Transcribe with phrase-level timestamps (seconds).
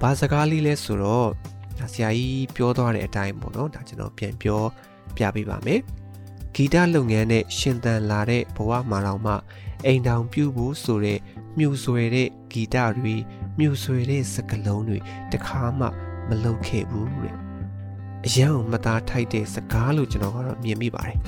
[0.00, 1.28] ဘာစကားလေးလဲဆိုတော့
[1.78, 4.62] ဒါဆရာကြီးပြောသွားတဲ့အတိုင်းပေါ့နော်ဒါကျွန်တော်ပြန်ပြော
[5.16, 5.80] ပြပေးပါမယ်
[6.54, 9.34] ဂီတလုပ်ငန်းနဲ့ရှင်သန်လာတဲ့ဘဝမှာတော့မှ
[9.86, 11.18] အိမ်တောင်ပြုဖို့ဆိုတဲ့
[11.58, 13.16] မြူဆွဲတဲ့ဂီတတွေ
[13.58, 14.98] မြူဆွဲတဲ့စကလုံးတွေ
[15.32, 15.86] တခါမှ
[16.28, 17.36] မလုပ်ခဲ့ဘူးတဲ့
[18.26, 21.18] အရန်ကိုမသားထိုက်တဲ့စကားလို့ကျွန်တော်ကတော့မြင်မိပါတယ်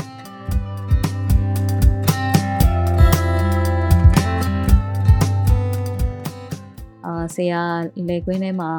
[7.35, 7.63] ဆရာ
[8.09, 8.71] လေကွင်းထဲမှာ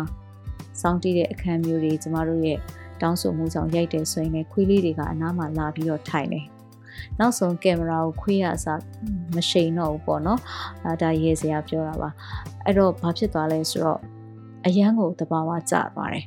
[0.82, 2.58] စောင်းတီးတဲ့အခန်းမျိုးတွေကျမတို့ရဲ့
[3.02, 6.46] တောင်းဆိုမှုကြောင့်ရိုက်တယ်ဆိုရင်လည်းခွေးလေးတွေကအနားမှာလာပြီးတော့ထိုင်တယ်
[7.20, 8.80] နောက်ဆုံးကင်မရာကိုခွေးရအစား
[9.36, 10.40] မရှိန်တော့ဘူးပေါ့နော်
[10.84, 12.10] အဲဒါရေးစရာပြောတာပါ
[12.66, 14.00] အဲ့တော့ဘာဖြစ်သွားလဲဆိုတော့
[14.66, 16.26] အရန်ကိုတဘာဝကျသွားတယ်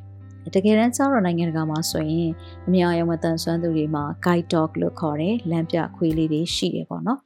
[0.55, 2.31] တကယ်တမ်းကျတော့နိုင်ငံတကာမှာဆိုရင်
[2.67, 7.19] အများအယံမတန်ဆွမ်းသူတွေမှာ guide dog လို့ခေါ်တယ်လမ်းပြခွေးလေးတွေရှိတယ်ပေါ့နော်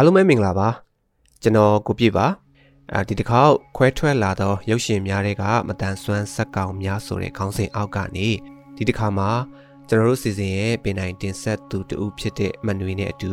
[0.00, 0.68] အားလုံးပဲမင်္ဂလာပါ
[1.42, 2.26] ကျွန်တော်ကိုပြည့်ပါ
[2.92, 8.28] အဲဒီတစ်ခေါက်ခွဲထွက်လာသောရုပ်ရှင်များတွေကမတန်ဆွမ်းဇက်ကောင်များဆိုတဲ့ခေါင်းစဉ်အောက်ကနေ
[8.76, 9.30] ဒီတစ်ခါမှာ
[9.88, 13.32] ကျွန်တော်တို့စီစဉ်ရဲ့ပင်နိုင်တင်ဆက်သူတူဖြစ်တဲ့မနွေနဲ့အတူ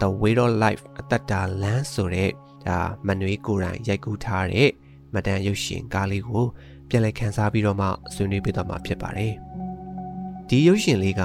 [0.00, 2.30] The Way of Life အသက်တာလမ်းဆိုတဲ့
[2.66, 4.70] ဒါမနွေကိုယ်တိုင်ရိုက်ကူးထားတဲ့
[5.14, 6.44] မတန်ရုပ်ရှင်ကားလေးကို
[6.88, 9.34] ပြန်လည်ခန်းစားပြီးတော့မှဆွေးနွေးပေးသွားမှာဖြစ်ပါတယ်
[10.48, 11.22] ဒီရုပ်ရှင်လေးက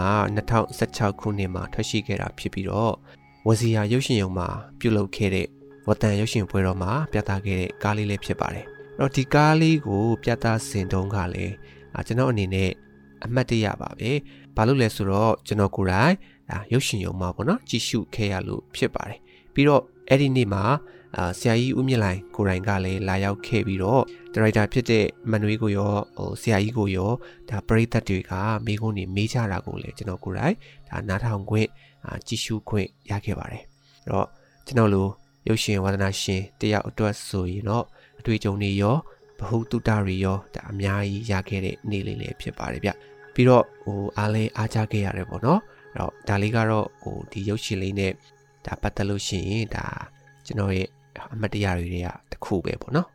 [0.60, 2.96] 2016ခုနှစ်မှာထွက်ရှိခဲ့တာဖြစ်ပြီးတော့
[3.48, 4.48] ဝစီယာရုပ်ရှင်ရုံမှာ
[4.80, 5.48] ပြုလုပ်ခဲ့တဲ့
[5.88, 8.66] ဝတန်ရုပ်ရှင်ပွဲတော်မှာပြသခဲ့တဲ့ကားလေးလေးဖြစ်ပါတယ်။
[9.00, 11.54] အဲ့တော့ဒီကားလေးကို ပြသစင်တုံးကလည်း
[12.08, 12.70] ကျွန်တော်အနေနဲ့
[13.26, 14.12] အမှတ်တရပါပဲ။
[14.56, 16.14] ဘာလို့လဲဆိုတော့ကျွန်တော်ကိုယ်တိုင်
[16.50, 19.20] ဒါရုပ်ရှင်ရုံမှာပေါ့နော်ကြည့်ရှုခဲ့ရလို့ဖြစ်ပါတယ်။
[19.54, 20.64] ပြီးတော့အဲ့ဒီနေ့မှာ
[21.18, 24.04] အာဆရာကြီးဦးမြင့်လိုင်ကိုရိုင်းကလည်းလာရောက်ခဲ့ပြီးတော့
[24.34, 27.12] ဒါရိုက်တာဖြစ်တဲ့မန်နွေးကိုရောဟိုဆရာကြီးကိုရော
[27.50, 28.32] ဒါပရိသတ်တွေက
[28.66, 30.56] မိကုန်းနေမေးကြတာကိုလည်းကျွန်တော်ကိုယ်တိုင်
[30.90, 31.89] ဒါနားထောင်ခွင့်အာ
[32.28, 33.64] ကြည့်ရှုခွင့်ရခဲ့ပါတယ်
[34.04, 34.28] အဲ့တော့
[34.66, 35.08] ကျွန်တော်လို
[35.48, 37.86] ရုပ်ရှင်ဝါသနာရှင်တယောက်အတွက်ဆိုရင်တော့
[38.20, 38.96] အတွေ့အကြုံတွေရော
[39.40, 42.92] ဘ ഹു တုတတွေရောဒါအများကြီးရခဲ့တဲ့နေ့လေးလေးဖြစ်ပါတယ်ဗျ
[43.34, 45.60] ပြီးတော့ဟိုအားလဲအားကြခဲ့ရတယ်ပေါ့နော်
[45.94, 48.12] အဲ့တော့ဒါလေးကတော့ဟိုဒီရုပ်ရှင်လေးနဲ့
[48.66, 49.86] ဒါပတ်သက်လို့ရှိရင်ဒါ
[50.46, 50.88] ကျွန်တော်ရဲ့
[51.34, 53.08] အမတ်တရားတွေကတခုပဲပေါ့နော်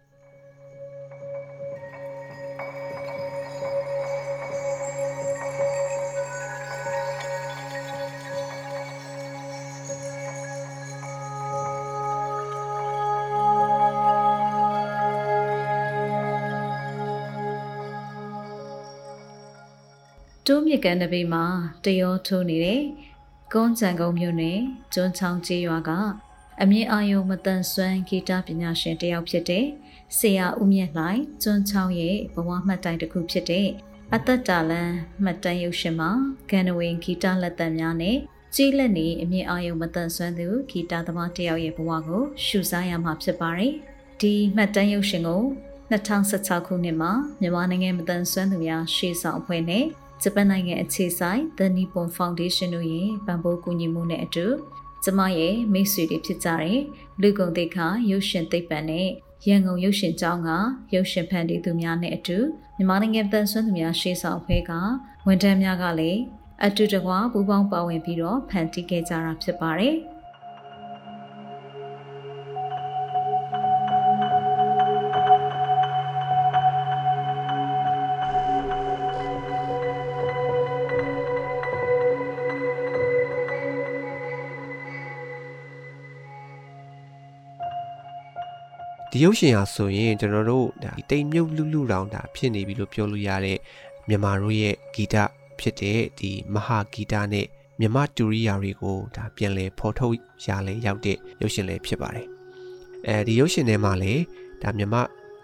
[20.48, 21.44] တိုးမြစ်ကန်တပေမှာ
[21.84, 22.82] တရောထိုးနေတဲ့
[23.52, 24.60] ကုန်းချံကုန်းမြို့နယ်
[24.94, 25.90] ကျွန်းချောင်းကျေးရွာက
[26.62, 29.66] အမြင့်အာယုံမတန်ဆွမ်းဂီတပညာရှင်တယောက်ဖြစ်တဲ့
[30.18, 33.68] ဆရာဦးမြင့်လှိုင်ကျွန်းချောင်းရဲ့ဘဝမှတ်တိုင်တစ်ခုဖြစ်တဲ့
[34.14, 34.92] အသက်တာလန်
[35.24, 36.10] မှတ်တမ်းရုပ်ရှင်မှာ
[36.50, 38.16] ဂန်နဝင်ဂီတလက်သက်များနဲ့
[38.54, 43.74] ကြီးလက်နေအမြင့်အာယုံမတန်ဆွမ်းသူဂီတသမားတယောက်ရဲ့ဘဝကိုရှုစားရမှာဖြစ်ပါတယ်
[44.20, 45.42] ဒီမှတ်တမ်းရုပ်ရှင်ကို
[45.90, 49.84] 2016ခုနှစ်မှာမြန်မာနိုင်ငံမတန်ဆွမ်းသူများရှေ့ဆောင်အဖွဲ့နဲ့
[50.22, 54.46] ဂျပန်နိုင်ငံအခြေစိုက် The Nippon Foundation တို့ရဲ့ပံ့ပိုးကူညီမှုနဲ့အတူ
[55.04, 56.80] ကျမရဲ့မိတ်ဆွေတွေဖြစ်ကြတဲ့
[57.20, 59.08] လူကုန်သိက္ခာရုပ်ရှင်သိပ္ပံနဲ့
[59.48, 60.50] ရန်ကုန်ရုပ်ရှင်ကျောင်းက
[60.94, 62.38] ရုပ်ရှင်ဖန်တီးသူများနဲ့အတူ
[62.76, 64.72] မြန်မာနိုင်ငံတန်ဆွမ်းသူများရှေ့ဆောင်ဖွဲ့က
[65.26, 66.20] ဝန်ထမ်းများကလည်း
[66.64, 69.96] အတူတကွာပူးပေါင်းပါဝင်ပြီးတော့ဖန်တီးခဲ့ကြတာဖြစ်ပါတယ်။
[89.16, 93.58] ဒီရုပ်ရှင်ဟာဆိုရင်ကျွန်တော်တို့ဒါတိမ်မြုပ်လူလူတောင်ဒါဖြစ်နေပြီလို့ပြောလို့ရတဲ့
[94.08, 95.16] မြန်မာတို့ရဲ့ဂီတ
[95.58, 97.46] ဖြစ်တဲ့ဒီမဟာဂီတနဲ့
[97.80, 100.16] မြမတူရိယာတွေကိုဒါပြန်လည်ဖော်ထုတ်
[100.46, 102.26] ရလဲရောက်တဲ့ရုပ်ရှင်လည်းဖြစ်ပါတယ်
[103.06, 104.22] အဲဒီရုပ်ရှင်ထဲမှာလည်း
[104.62, 104.94] ဒါမြမ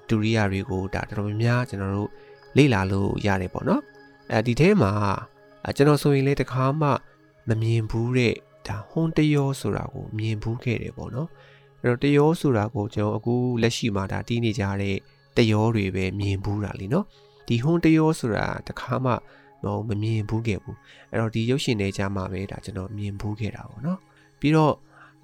[0.09, 2.11] တူရိယာတွေကိုဒါတော်တော်များများကျွန်တော်တို့
[2.57, 3.83] လေ့လာလို့ရတယ်ပေါ့နော်
[4.33, 4.93] အဲဒီထဲမှာ
[5.77, 6.89] ကျွန်တော်ဆိုရင်လည်းတခါမှ
[7.49, 8.35] မမြင်ဘူးတဲ့
[8.69, 11.29] ဒါဟွန်တယောဆိုတာကိုမြင်ဘူးခဲ့တယ်ပေါ့နော်
[11.82, 14.98] အဲ့တော့တယောဆိုတာကိုကျွန်တော်အခုလက်ရှိမှာဒါတီးနေကြတဲ့
[15.38, 17.06] တယောတွေပဲမြင်ဘူးတာလीเนาะ
[17.48, 19.12] ဒီဟွန်းတယောဆိုတာတခါမှ
[19.64, 20.78] ဟိုမမြင်ဘူးခဲ့ဘူး
[21.12, 24.00] အဲ့တော့ဒီရုပ်ရှင်တွေကြားမှာပဲဒါကျွန်တော်မြင်ဘူးခဲ့တာပေါ့နော်
[24.40, 24.74] ပြီးတော့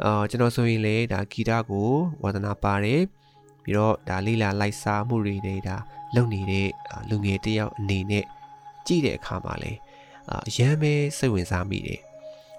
[0.03, 1.89] အာကျွန်တော်ဆိုရင်လေဒါဂီတကို
[2.23, 3.01] ဝါသနာပါတယ်
[3.63, 5.75] ပြီးတော့ဒါလေးလာလိုက်စားမှုတွေတွေဒါ
[6.15, 6.69] လုပ်နေတဲ့
[7.09, 8.25] လူငယ်တယောက်အနေနဲ့
[8.87, 9.71] ကြည့်တဲ့အခါမှာလေ
[10.47, 11.99] အရန်ပဲစိတ်ဝင်စားမိတယ်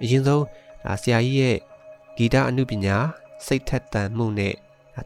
[0.03, 0.45] အရင်ဆုံး
[0.85, 1.57] ဒါဆရာကြီးရဲ့
[2.17, 2.97] ဂီတအမှုပညာ
[3.46, 4.54] စိတ်ထက်သန်မှုနဲ့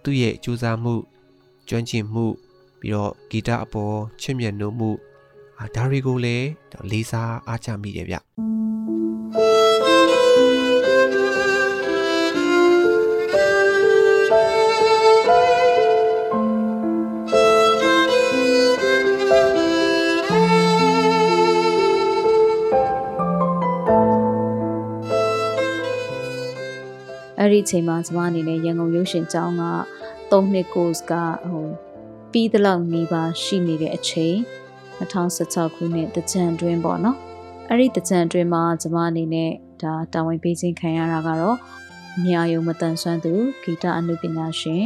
[0.03, 0.93] သူ့ရဲ့ကြိုးစားမှု
[1.69, 2.25] ကျွမ်းကျင်မှု
[2.79, 4.89] ပြီးတော့ဂီတအပေါ်ချစ်မြတ်နိုးမှု
[5.75, 6.47] ဒါတွေကိုလည်း
[6.91, 9.90] လေးစားအားချမိတယ်ဗျ
[27.41, 29.63] အဲ့ဒီအချိန်မှာကျမအနေနဲ့ရန်ကုန်ရုပ်ရှင်ကျောင်းက
[30.31, 31.13] 3နှစ် course က
[31.49, 31.67] ဟို
[32.31, 34.35] ပြီးသလောက်နေပါရှိနေတဲ့အချိန်
[34.99, 37.17] 2016ခုနှစ်တကြံတွင်းပေါ့နော်
[37.69, 39.51] အဲ့ဒီတကြံတွင်းမှာကျမအနေနဲ့
[39.81, 41.57] ဒါတာဝန်ပေးခြင်းခံရတာကတော့
[42.25, 43.33] မြာယုံမတန်ဆွမ်းသူ
[43.63, 44.83] ဂီတအနုပညာရှင်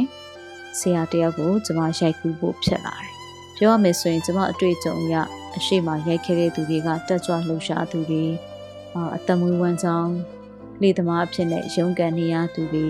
[0.78, 3.12] ဆရာတယောက်ကိုကျမရိုက်ကူးဖို့ဖြစ်လာတယ်
[3.56, 5.14] ပြောရမယ်ဆိုရင်ကျမအတွေ့အကြုံအရ
[5.56, 8.24] အရှိမရိုက်ခဲ့တဲ့သူတွေကတက်ကြွလှုပ်ရှားသူတွေ
[9.16, 10.12] အတမွေးဝမ်းကြောင်း
[10.82, 12.86] လေသမားအဖြစ်နဲ့ရုန်းကန်နေရသူတွေ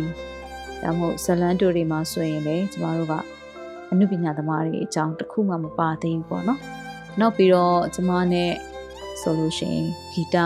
[0.82, 3.14] ဒါမှမဟုတ်ဇလန်တိုတွေမှာဆိုရင်လည်းကျမတို့က
[3.90, 6.60] အနုပညာသမားတွေအကြောင်းတစ်ခုမှမပါသေးဘူးပေါ့နော်
[7.20, 8.52] နောက်ပြီးတော့ကျမနဲ့
[9.20, 10.36] ဆိုလို့ရှိရင်ဂီတ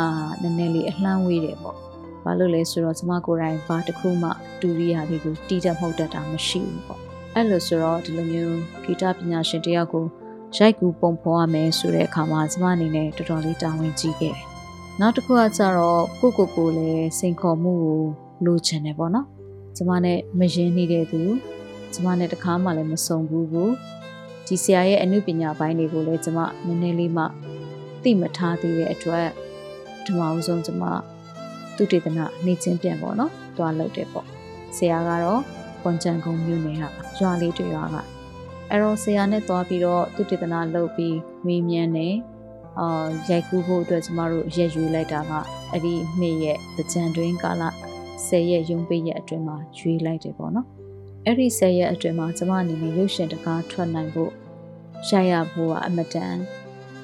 [0.42, 1.76] နည်းနည်းလေးအလှမ်းဝေးတယ်ပေါ့
[2.25, 7.00] ဘာလို့လဲဆိုတော့ကျမကိုယ်တိုင်ဘာတစ်ခုမှတူရီယာလေးကိုတီးတတ်မှုတ်တတ်တာမရှိဘူးပေါ့
[7.34, 10.04] အဲ့လိုဆိုတော့ဒီလိုမျိုးဂီတပညာရှင်တယောက်ကို
[10.56, 14.50] ရိုက်ကူပုံဖော်ရမယ်ဆိုတဲ့အခါမှာကျမအနေနဲ့တော်တော်လေးတာဝန်ကြီးခဲ့တယ်
[14.98, 18.00] နောက်တစ်ခုကကြတော့ကိုကိုကိုလည်းစိန်ခေါ်မှုကို
[18.44, 19.26] လိုချင်တယ်ပေါ့နော်
[19.76, 21.20] ကျမနဲ့မရင်နေတဲ့သူ
[21.92, 23.72] ကျမနဲ့တခါမှလည်းမစုံဘူးဘူး
[24.46, 27.25] ဒီဆရာရဲ့အမှုပညာပိုင်းတွေကိုလည်းကျမနည်းနည်းလေးမှ
[28.02, 29.28] သိမထားသေးတဲ့အတွက်
[30.04, 30.82] ပထမဦးဆုံးကျမ
[31.76, 34.26] သူတေသနာနေချင်းပြန်ပေါ့နော်တွားလုပ်တယ်ပေါ့
[34.76, 35.42] ဆရာကတော့
[35.82, 36.82] ကွန်ချန်ကုန်းမြို့နယ်က
[37.19, 37.96] ရွာလေးတွေရွာက
[38.70, 41.16] အဲ့တော့ဆရာနဲ့တွားပြီးတော့သူတေသနာလုပ်ပြီး
[41.46, 42.14] မေးမြန်းတယ်
[42.81, 45.32] အာရိုက်ကူးဖို့အတွက်ကျမတို့ရက်ယူလိုက်တာက
[45.73, 46.59] အဲ့ဒီနေ့ရဲ့
[46.93, 47.62] ကြံတွင်းကာလ
[48.17, 50.67] 10ရက်ရုံးပေးရက်အတွင်းမှာရွေးလိုက်တယ်ပေါ့နော်
[51.27, 54.32] အဲ့ဒီ10ရက်အတွင်းမှာကျမအနေနဲ့ရုပ်ရှင်တကားထွက်နိုင်ဖို့
[55.09, 56.35] ရိုက်ရဖို့ကအမတန်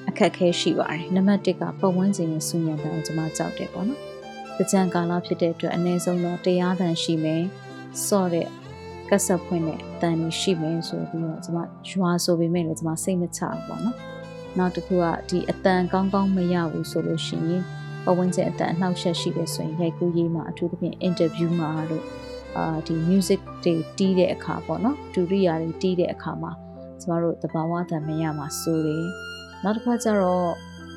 [0.09, 4.01] အခက်ခဲရှိပါတယ်နံပါတ်1ကပတ်ဝန်းကျင်ရဲ့ဆူညံတန်ကိုကျမကြောက်တယ်ပေါ့နော်
[4.71, 7.43] ကြံကာလဖြစ်တဲ့အတွက်အနည်းဆုံးတော့တရားတန်ရှိမယ်
[8.07, 8.47] စော့တဲ့
[9.09, 11.57] ကက်ဆက်ဖွင့်တဲ့တန်ရှိမယ်ဆိုပြီးတော့ကျမ
[11.89, 13.95] ရွာဆိုပေမဲ့လည်းကျမစိတ်မချဘူးပေါ့နော်
[14.57, 17.63] နောက်တစ်ခုကဒီအတန်ကောင်းကောင်းမရဘူးဆိုလို့ရှိရင်
[18.05, 22.05] ပဝန်းကျင်အတန်အနှောက်အယှက်ရှိတယ်ဆိုရင်ရိုက်ကူးရေးမှာအထူးသဖြင့် interview မှာလို့
[22.57, 26.51] အာဒီ music တွေတီးတဲ့အခါပေါ့နော်ဒူရိယာတွေတီးတဲ့အခါမှာ
[27.01, 29.05] ကျမတို့တဘာဝတန်မရမှာစိုးတယ်
[29.63, 30.49] နောက်တစ်ခါကျတော့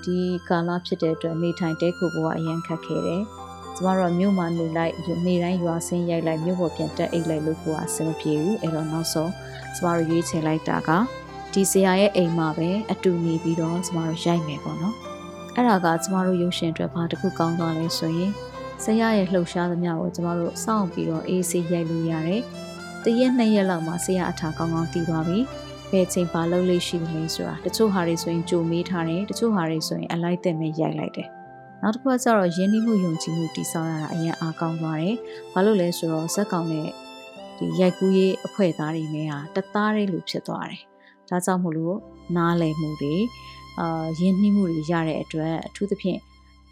[0.04, 0.18] ဒီ
[0.48, 3.22] ကာလဖြစ်တဲ့အတွက်နေထိုင်တဲခုဘဝအရန်ခက်ခဲတယ်
[3.76, 4.94] ကျမတို့မြို့မှာနေလိုက်
[5.26, 9.32] နေတိုင်းရွာဆင်းရိုက်လိုက်မြို့ပေါ်ပြန်တက်အိတ်လိုက်လို့ကိုအဆင်မပြေဘူးအဲ့တော့နောက်ဆုံး
[9.74, 10.90] ကျမတို့ရွေးချယ်လိုက်တာက
[11.52, 14.96] ဒီဆရာရဲ့အိမ်မှာပဲအတူနေပြီးတော့ကျမတို့ရိုက်မယ်ပေါ့နော်
[15.54, 18.32] အဲ့ဒါကကျမတို့ရုပ်ရှင်အတွက်ဘာတစ်ခုကောင်းသွားလဲဆိုရင်
[18.84, 22.42] ဆရာရဲ့လှုပ်ရှားသမျှကိုကျမတို့စောင့်ပြီးတော့အေးဆေးရိုက်လို့ရတယ်
[23.04, 25.38] တရက်နှစ်ရက်လောက်မှာဆရာအထာကောင်းကောင်းတည်သွားပြီ
[25.90, 31.28] ဘယ်ချိန်ပါလုပ်လို့ရှိသလဲဆိုတာတချို့ဟာတွေဆိုရင်ကြိုမေးထားတယ်တချို့ဟာတွေဆိုရင်အလိုက်သက်မဲ့ရိုက်လိုက်တယ်
[31.82, 35.16] နောက်တစ်ခုကကျတော့ရင်းနှီးမှုယုံကြည်မှုတည်ဆောက်ရတာအရင်အားကောင်းသွားတယ်
[35.52, 36.88] ဘာလို့လဲဆိုတော့ဇက်ကောင်နဲ့
[37.58, 40.89] ဒီရိုက်ကူးရေးအဖွဲ့သားတွေနဲ့ဟာတသားတည်းလူဖြစ်သွားတယ်
[41.30, 41.96] ဒါကြောင့်မို့လို့
[42.36, 43.14] နားလည်မှုတွေ
[43.80, 46.20] အာယဉ်နှီးမှုတွေရတဲ့အတွက်အထူးသဖြင့်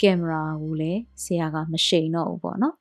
[0.02, 2.74] ကင်မရာကိုလည်းဆရာကမရှိန်တော့ဘူးပေါ့နော်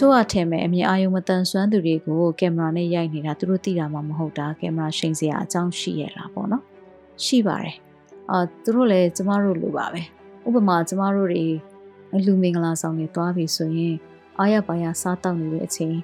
[0.00, 6.62] ချို့ကထင်မယ်အမြင်အာရုံမတန်ဆွမ်းသူတွေကိုကင်မရာနဲ့ရိုက်နေတာသူတို့သိတာမှမဟုတ်တာကင်မရာရှိန်စရာအကြောင်းရှိရလားပေါ့နော်
[7.24, 7.76] ရှိပါတယ်
[8.30, 10.02] အာသူတို့လည်းကျမတို့လိုပါပဲ
[10.46, 11.44] ဥပမာကျမတို့တွေ
[12.26, 13.96] လူမင်္ဂလာဆောင်တွေတွားပြီဆိုရင်
[14.38, 15.96] အားရပါရစားတောက်နေတဲ့အချိန်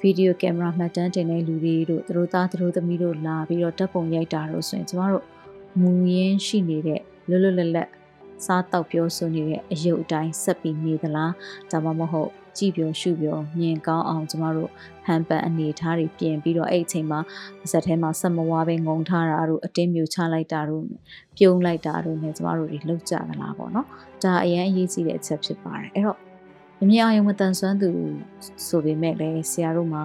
[0.00, 5.24] ဗီဒီယိုကင်မရာမှတ်တမ်းတင်တဲ့လူတွေတို့သူတို့သားသူတို့သမီးတို့လာပြီးတော့တပ်ပုံရိုက်တာတို့ဆိုရင်ကျမတို့
[5.80, 7.88] မူရင်းရှိနေတဲ့လွတ်လွတ်လပ်လပ်
[8.44, 11.32] စားတောက်ပြောဆိုနေတဲ့အယုတ်အတိုင်းဆက်ပြီးနေသလား
[11.70, 14.70] ဒါမှမဟုတ် ကြည်ပြောရှုပြောမြင်ကောင်းအောင်ကျမတို့
[15.06, 17.20] ဟန်ပန်အနေထားတွေပြင်ပြီးတော့အဲ့အချိန်မှာ
[17.70, 20.84] ဇက်ထဲမှာဆက်မဝါပဲငုံထားတာတို့အတင်းမြူချလိုက်တာတို့
[21.36, 23.86] ပြုံးလိုက်တာတို့နဲ့ကျမတို့တွေလောက်ကြသလားပေါ့နော်
[24.22, 26.18] ဒါအရင်အရေးကြီးတဲ့အချက်ဖြစ်ပါတယ်အဲ့တော့
[26.82, 27.90] အမြင်အာရုံမတန်ဆွမ်းသူ
[28.66, 30.02] ဆိုပေမဲ့လည်းဆရာတို့မှာ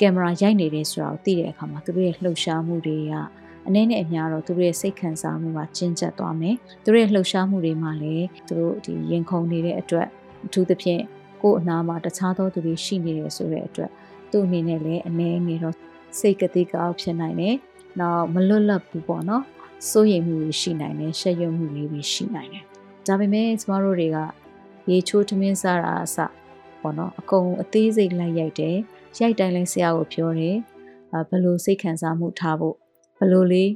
[0.00, 3.14] ကင်မရာရိုက်နေတယ်ဆိုတာကိုသိတဲ့အခါမှာသူတို့ရဲ့လှုပ်ရှားမှုတွေက
[3.66, 10.08] အနည်းနဲ့အများတော့သူတို့ရဲ့စိတ်ခံစားမှုကကျဉ်ကျပ်သွားမယ်သူတို့ရဲ့လှုပ်ရှားမှုတွေမှာလည်းသူတို့ဒီရင်ခုန်နေတဲ့အတွက်
[10.46, 11.02] အထူးသဖြင့်
[11.42, 13.90] ကိုယ့်အနာမှာတခြားသောသူတွေရှိနေတယ်ဆိုတဲ့အတွက်
[14.30, 15.76] သူ့အနေနဲ့လည်းအနည်းငယ်တော့
[16.18, 17.54] စိတ်ကတိကောက်ဖြစ်နိုင်တယ်။
[18.00, 19.44] နောက်မလွတ်လပ်ဘူးပေါ့နော်။
[19.88, 22.64] စိုးရိမ်မှုတွေရှိနိုင်တယ်၊ရှက်ရွံ့မှုတွေရှိနိုင်တယ်။
[23.06, 24.18] ဒါပေမဲ့ကျမတို့တွေက
[24.90, 26.16] ရေချိုးထမင်းစားတာအစ
[26.80, 28.76] ပေါ့နော်အကုန်အသေးစိတ်လိုက်ရိုက်တယ်
[29.20, 30.56] ရိုက်တိုင်းလဲဆရာကိုပြောတယ်
[31.28, 32.76] ဘယ်လိုစိတ်ခံစားမှုထားဖို့
[33.18, 33.70] ဘယ်လိုလေး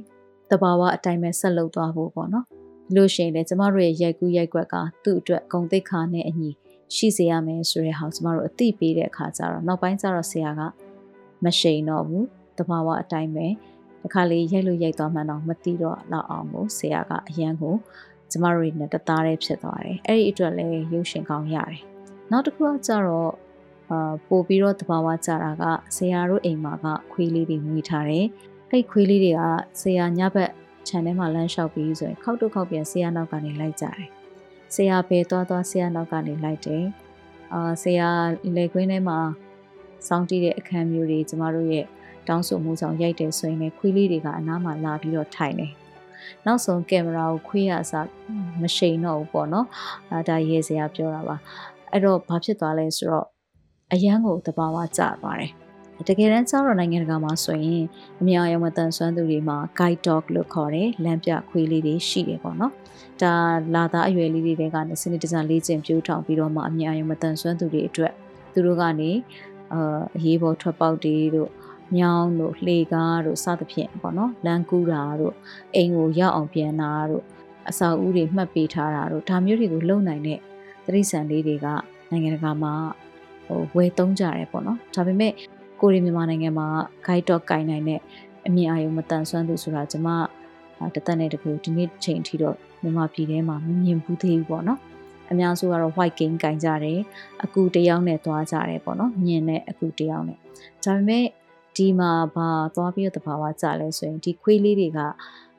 [0.49, 6.49] တဘာဝအတိုင်းပဲဆက်လုပ်သွားဖို့ပေါ့နော်ဒီလိုရှိရင်လည်းကျမတို့ရဲ့ရိုက်ကူးရိုက်ကွက်ကသူ့အတွက်ဂုံတိတ်ခါနဲ့အညီ
[6.95, 10.61] ရှိစေရမယ်ဆိုတဲ့ဟာကျမတို့အသိပေးတဲ့အခါကျတော့နောက်ပိုင်းကျတော့ဆရာက
[11.43, 12.25] မရှိန်တော့ဘူး
[12.57, 13.47] တဘာဝအတိုင်းပဲ
[14.03, 17.75] တခါလေးရိုက်လို့ရိုက်သွားမှတော့မသိတော့လောက်အောင်ကိုဆရာကအရန်ကို
[18.31, 21.81] ကျမတို့နဲ့တသားတည်းဖြစ်သွားတယ်အဲ့ဒီအတွက်လည်းရုပ်ရှင်ကောင်းရတယ်
[22.31, 23.33] နောက်တစ်ခုကကျတော့
[23.89, 25.63] အာပို့ပြီးတော့တဘာဝကြတာက
[25.95, 28.25] ဆရာတို့အိမ်မှာကခွေးလေးတွေမွေးထားတယ်
[28.71, 29.41] အဲ့ခွေးလေးတွေက
[29.81, 30.51] ဆရာညဘက်
[30.87, 34.07] ခြံထဲမှာလမ်းလျှောက်ပြီးဆိုရင်ခောက်တုတ်ခောက်ပြန်ဆရာနောက်ကနေလိုက်ကြတယ်
[34.73, 36.83] ဆရာပဲသွားသွားဆရာနောက်ကနေလိုက်တယ်
[37.53, 38.09] အာဆရာ
[38.57, 39.19] လေကွင်းထဲမှာ
[40.07, 41.85] စောင်းတီးတဲ့အခန်းမျိုးတွေကျမတို့ရဲ့
[42.27, 45.71] တောင်းဆိုမှုဆောင်ရိုက်တယ်ဆိုရင်လည်းခွေးလေးတွေကအနားမှာလာပြီးတော့ထိုင်တယ်
[46.45, 48.07] နောက်ဆုံးကင်မရာကိုခွေးရအစား
[48.61, 49.67] မရှိန်တော့ဘူးပေါ့နော်
[50.11, 51.35] အဲဒါရေးစရာပြောတာပါ
[51.91, 53.27] အဲ့တော့ဘာဖြစ်သွားလဲဆိုတော့
[53.93, 55.51] အရန်ကိုတဘာဝကျသွားတယ်
[56.09, 57.83] တကယ်တမ်းကျတော့နိုင်ငံတကာမှာဆိုရင်
[58.21, 62.73] အများအယံမတန်ဆွမ်းသူတွေမှာ guide dog လို့ခေါ်တယ်လမ်းပြခွေးလေးတွေရှိတယ်ပေါ့နော်
[63.21, 63.33] ဒါ
[63.75, 68.13] လာသားအရွယ်လေးတွေကနေစနစ်တကျလေ့ကျင့်ပြိုးထောင်ပြီးတော့မှအများအယံမတန်ဆွမ်းသူတွေအတွက်
[68.53, 69.11] သူတို့ကနေ
[69.73, 71.49] အာအရေးပေါ်ထွက်ပေါက်တွေတို့
[71.95, 75.33] မြောင်းတို့လှေကားတို့စသဖြင့်ပေါ့နော်လမ်းကူးတာတို့
[75.75, 77.23] အိမ်ကိုရောက်အောင်ပြန်တာတို့
[77.69, 80.39] အစာအုပ်တွေမှတ်ပေးထားတာတို့ဒါမျိုးတွေကိုလုံနိုင်တဲ့
[80.85, 81.67] သတိဆန်လေးတွေက
[82.11, 82.73] နိုင်ငံတကာမှာ
[83.47, 85.33] ဟိုဝယ်သုံးကြတယ်ပေါ့နော်ဒါပေမဲ့
[85.81, 86.67] ကိုရီမြန်မာနိုင်ငံမှာ
[87.05, 87.99] guide dog ကင်နိုင်တဲ့
[88.47, 90.09] အမြင်အာရုံမတန်ဆွမ်းသူဆိုတာကျွန်မ
[90.95, 94.79] တသက်နဲ့တကူဒီနေ့ချိန်ထိတော့ မြန်မာပြည်ထဲမှာမမြင်ဘူးသေးဘူးပေါ့နော်
[95.31, 96.99] အများစုကတော့ white game ကင်ကြတယ်
[97.43, 100.37] အကူတယောက်နဲ့သွားကြတယ်ပေါ့နော်မြင်တဲ့အကူတယောက်နဲ့
[100.85, 101.25] ဒါပေမဲ့
[101.77, 105.01] ဒီမှာဘာသွားပြီးတော့တဘာဝကြလဲဆိုရင်ဒီခွေးလေးတွေက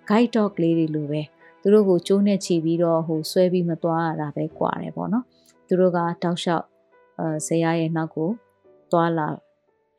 [0.09, 1.23] guide dog လေးတွေလိုပဲ
[1.63, 5.25] သူတို့ကိုကျိုးနဲ့ချီပြီးတော့ဟိုဆွဲပြီးမသွားရတာပဲကွာတယ်ပေါ့နော်
[5.67, 6.65] သူတို့ကတောက်လျှောက်
[7.19, 8.29] အဲဇေယျရဲ့နောက်ကို
[8.93, 9.27] သွားလာ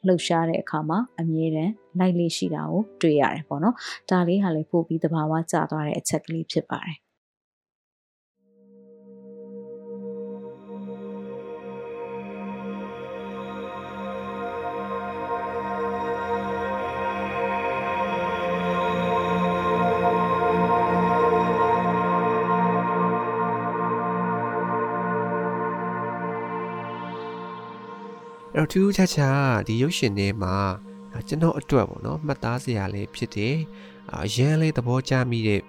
[0.08, 3.76] လှုပ်ရှားတဲ့အခါမှာအမြဲတမ်းလိုက်လေးရှိတာကိုတွေ့ရတယ်ပေါ့နော်
[4.10, 6.98] ဒါလေးဟာလည်းပို့ပြီးတဘာဝကျသွားတဲ့အချက်ကလေးဖြစ်ပါတယ်
[28.58, 30.56] အဲ့တော့ထူးခြားခြားဒီရုပ်ရှင်ထဲမှာ
[31.28, 33.56] ကျွန်တော်အတွက်ပေါ့နော်မှတ်သားစရာလေးဖြစ်တယ်
[34.14, 35.62] အရန်လေးသဘောကျမိတဲ့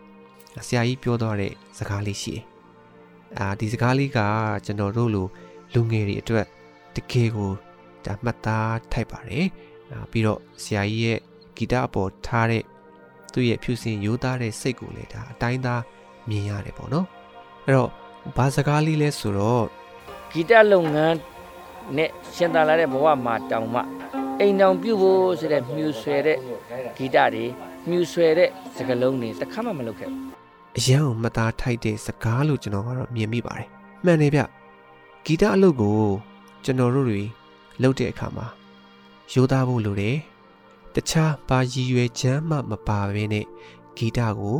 [0.67, 2.43] ဆရာကြီးပြောသွားတဲ့စကားလေးရှိတယ်
[3.39, 4.19] အာဒီစကားလေးက
[4.65, 5.27] ကျွန်တော်တို့လို
[5.75, 6.47] လူငယ်တွေအတွက်
[6.97, 7.51] တကယ်ကို
[8.05, 9.47] ဒါမှတ်သားထိုက်ပါတယ်
[10.11, 11.19] ပြီးတော့ဆရာကြီးရဲ့
[11.57, 12.63] ဂီတအပေါ်ထားတဲ့
[13.33, 15.83] သူ့ရဲ့ဖြူစင်ရိုးသားတဲ့စိတ်ကိုလည်းဒါအတိုင်းသား
[16.29, 17.07] မြင်ရတယ်ပေါ့နော်
[17.65, 17.91] အဲ့တော့
[18.37, 19.65] ဘာစကားလေးလဲဆိုတော့
[20.31, 21.36] ဂီတလုပ်ငန်း
[21.97, 23.81] နဲ့ရှင်သာလာတဲ့ဘဝမှာတောင်မှ
[24.41, 26.39] အိမ်တောင်ပြုတ်ဖို့ဆိုတဲ့မြူဆွဲတဲ့
[26.97, 27.45] ဂီတတွေ
[27.89, 30.21] မြူဆွဲတဲ့စကားလုံးတွေတစ်ခါမှမလုပ်ခဲ့ဘူး
[30.79, 33.69] အရန်ကိုမသားထိုက်တဲ့စကားလို့ကျွန်တော်ကတော့မြင်မိပါတယ်
[34.05, 34.43] မှန်တယ်ဗျ
[35.25, 35.99] ဂီတအလုပ်ကို
[36.65, 37.23] ကျွန်တော်တို့တွေ
[37.83, 38.47] လုပ်တဲ့အခါမှာ
[39.33, 40.17] ရိုးသားဖို့လိုတယ်
[40.95, 43.45] တခြားပါရည်ရွယ်ချမ်းမှမပါဘဲနဲ့
[43.97, 44.57] ဂီတကို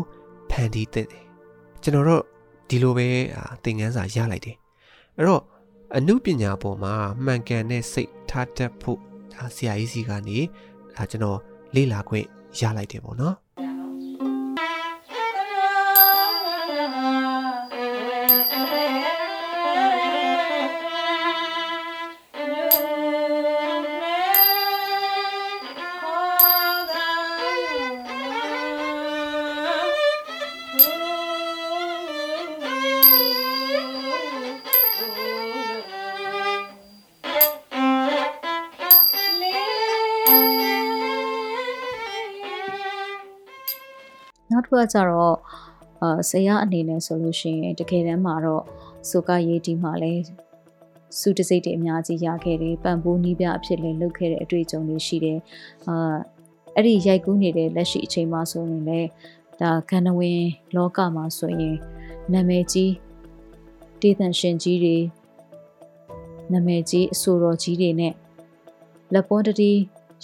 [0.51, 1.07] ဖန်တီးတဲ့
[1.83, 2.23] ကျွန်တော်တို့
[2.69, 3.09] ဒီလိုပဲ
[3.63, 4.57] သင်ခန်းစာရလိုက်တယ်
[5.17, 5.43] အဲ့တော့
[5.95, 9.01] အမှုပညာပေါ်မှာမှန်ကန်တဲ့စိတ်ထားတတ်ဖို့
[9.35, 10.39] ဒါဆရာကြီးစီကနေ
[10.97, 11.39] ဒါကျွန်တော်
[11.75, 12.27] လေ့လာခွင့်
[12.61, 13.35] ရလိုက်တယ်ပေါ့နော်
[44.81, 45.37] က်တစ်ခုကကြတော့
[46.03, 48.65] အာဆရာအနေနဲ့ဆိုလို့ရှိရင်တကယ်တမ်းမှာတော့
[49.09, 50.13] စုကရေးတီမှာလဲ
[51.19, 55.39] စုတစိတ်တွေအများကြီးရခဲ့တယ်ပံပိုးနီးပြအဖြစ်လဲလုပ်ခဲ့တဲ့အတွေ့အကြုံတွေရှိတယ်
[55.89, 56.17] အာ
[56.75, 59.09] အဲ့ဒီရိုက်ကူးနေတဲ့လက်ရှိအချိန်မှာဆိုရင်လည်း
[59.61, 60.43] ဒါကဏ္ဍဝင်
[60.77, 61.77] လောကမှာဆိုရင်
[62.33, 62.93] နာမည်ကြီး
[64.01, 64.97] ဒေသန်ရှင်ကြီးတွေ
[66.53, 68.15] နာမည်ကြီးအဆိုတော်ကြီးတွေနဲ့
[69.13, 69.73] လက်ပေါ်တတိ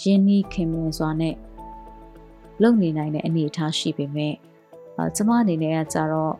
[0.03, 1.35] ရင်းနှီးခင်မင်စွာနဲ့
[2.63, 4.33] လုပ်နေနိုင်တဲ့အနေအထားရှိပေမဲ့
[4.97, 6.33] အဲကျမအနေနဲ့ကကြတော့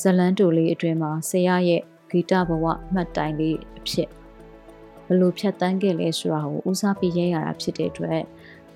[0.00, 4.08] ဇလန်းတူလေးအတွင်းမှာဆရာရဲ့ဂီတဘဝမှတ်တိုင်လေးအဖြစ်
[5.06, 8.20] ဘလို့ဖြတ်တန်းခဲ့လဲဆိုတာကိုဦးစားပေးရဲရတာဖြစ်တဲ့အတွက်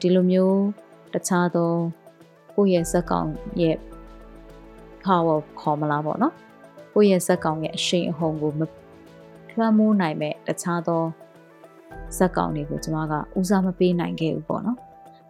[0.00, 0.60] ဒီလိုမျိုး
[1.12, 1.72] တခြားသော
[2.54, 3.28] ကိုယ့်ရဲ့ဇက်ကောင်
[3.62, 3.76] ရဲ့
[5.04, 6.34] power ခေါ်မလားပေါ့နော်
[6.94, 11.02] ကိုယ့်ရဲ့ဇက်ကောင်ရဲ့အရှိန်အဟုန်ကိုမလွှမ်းမိုးနိုင်မဲ့တခြားသော
[12.16, 14.78] ဇက်ကောင်တွေကိုကျမကဦးစားမပေးနိုင်ခဲ့ဘူးပေါ့နော်။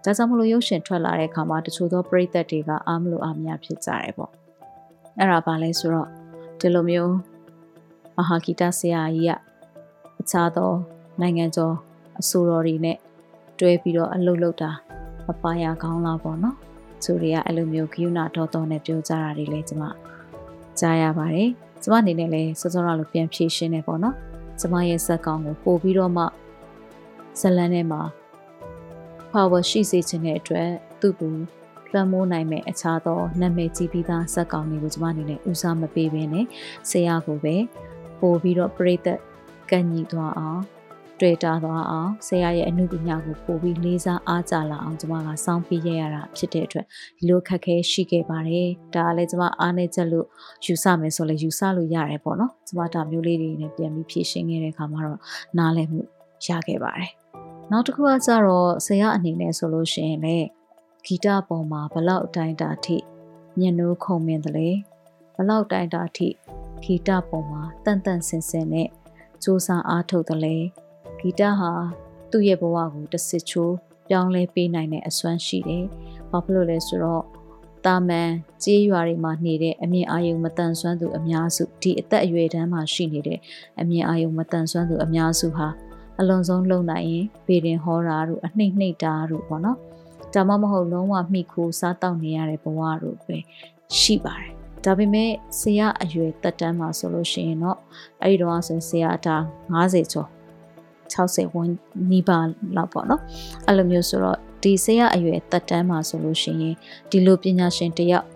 [0.08, 4.32] ဒါကြောင့်မလို့ရုပ်ရှင်ထွက်လာတဲ့အခါမှာတချို့သောပရိသတ်တွေကအားမလို့အားမရဖြစ်ကြတယ်ပေါ့။
[5.18, 6.08] အဲ့ဒါပါလဲဆိုတော့
[6.60, 7.14] ဒီလိုမျိုး
[8.16, 9.32] မဟာဂီတဆရာကြီးက
[10.20, 10.70] အခြားသော
[11.20, 11.74] နိုင်ငံကျော်
[12.20, 12.96] အဆိုတော်တွေနဲ့
[13.58, 14.70] တွဲပြီးတော့အလုပ်လုပ်တာ
[15.26, 16.56] မပါရကောင်းလားပေါ့နော်။
[17.04, 19.82] သူတွေကအဲ့လိုမျိုးဂယုဏတော်တော်နဲ့ပြောကြတာတွေလည်းကျမ
[20.78, 21.50] ကြားရပါတယ်။
[21.82, 24.14] ကျမအနေနဲ့လည်းစောစောရလို့ပြန်ဖြေရှင်းနေပေါ့နော်။
[24.60, 26.24] ကျမရဲ့ဇက်ကောင်ကိုပို့ပြီးတော့မှ
[27.40, 28.02] ဇလန်ထဲမှာ
[29.32, 30.70] power ရှိစေခြင်းတဲ့အတွက်
[31.00, 31.34] သူ့ကို
[31.92, 36.46] လွှမ်းမိုးနိုင်မဲ့အခြားသောနာမည်ကြီးပြီးသားဇက်ကောင်တွေကိုကျမအနေနဲ့ဦးစားမပေးဘဲနဲ့
[36.90, 37.56] ဆရာကိုပဲ
[38.20, 39.18] ပို့ပြီးတော့ပြိသက်
[39.70, 40.62] ကန့်ညီသွားအောင်
[41.20, 46.86] တွေ့တာသွားအောင်ဆရာရဲ့အမှုပညာကိုပို့ပြီးလေးစားအားကြလာအောင်ကျမကစောင့်ပြီးရရတာဖြစ်တဲ့အတွက်
[47.18, 50.26] ဒီလိုခက်ခဲရှိခဲ့ပါတယ်ဒါကလည်းကျမအားနေချက်လို့
[50.64, 55.20] ယူဆမယ်ဆိုလည်းယူဆလို့ရတယ်ပေါ့နော်ကျမဒါမျိုးလေးတွေနဲ့ပြန်ပြီးဖြည့်ရှင်းခဲ့တဲ့အခါမှာတော့
[55.58, 56.00] နားလည်မှု
[56.46, 57.17] ရခဲ့ပါတယ်
[57.72, 60.48] နောက်တစ်ခုကကြတော့ဆရာအနေနဲ့ဆိုလို့ရှိရင်လည်း
[61.04, 62.96] ဂီတပေါ်မှာဘလောက်အတိုင်းတာထိ
[63.60, 64.68] ညနိုးခုံမင်းတလေ
[65.34, 66.28] ဘလောက်တိုင်းတာထိ
[66.82, 68.88] ဂီတပေါ်မှာတန်တန်ဆင်ဆင်နဲ့
[69.42, 70.56] စူးစမ်းအားထုတ်တယ်လေ
[71.18, 71.72] ဂီတဟာ
[72.30, 73.74] သူ့ရဲ့ဘဝကိုတစ်စစ်ချိုး
[74.08, 75.84] ပြောင်းလဲပေးနိုင်တဲ့အစွမ်းရှိတယ်။
[76.30, 77.24] ဘာဖြစ်လို့လဲဆိုတော့
[77.86, 78.30] တာမန်
[78.64, 83.38] ကြေးရွာတွေမှာနေတဲ့အမြင့်အာယုံမတန်ဆွမ်းသူအများစုဒီအသက်အရွယ်တန်းမှာရှိနေတဲ့
[83.80, 85.68] အမြင့်အာယုံမတန်ဆွမ်းသူအများစုဟာ
[86.20, 89.78] အလွန်ဆုံးလုံနိုင်ရင်ပေရင်ဟောတာတို့အနှိမ့်နှိမ့်တာတို့ပေါ့နော်။
[90.34, 93.36] ဒါမှမဟုတ်လုံးဝမိခိုးစားတောက်နေရတဲ့ဘဝတို့ပဲ
[93.98, 94.52] ရှိပါတယ်။
[94.84, 97.78] ဒါပေမဲ့ဆရာအရွယ်တက်တန်းမှာဆိုလို့ရှိရင်တော့
[98.22, 99.36] အဲ့ဒီတော့ဆိုရင်ဆရာတာ
[99.74, 100.28] 90ကျော်
[101.14, 101.72] 60ဝန်း
[102.10, 102.46] နီးပါး
[102.76, 103.22] လောက်ပေါ့နော်
[103.66, 106.74] အဲ့လိုမျိုးဆိုတော့ဒီဆရာအရွယ်တက်တန်းမှာဆိုလို့ရှိရင်
[107.10, 108.26] ဒီလိုပညာရှင်တယောက်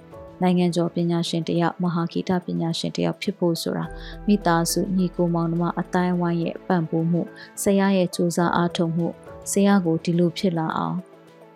[0.43, 3.85] နိုင်ငံကျော်ပညာရှင်တယောက်မဟာဂီတပညာရှင်တယောက်ဖြစ်ဖို့ဆိုတာ
[4.27, 7.23] မိသားစုညီကိုမောင်နှမအတိုင်းဝိုင်းရဲ့ပံ့ပိုးမှု
[7.63, 9.09] ဆရာရဲ့စူးစမ်းအားထုတ်မှု
[9.51, 10.97] ဆရာကိုဒီလိုဖြစ်လာအောင်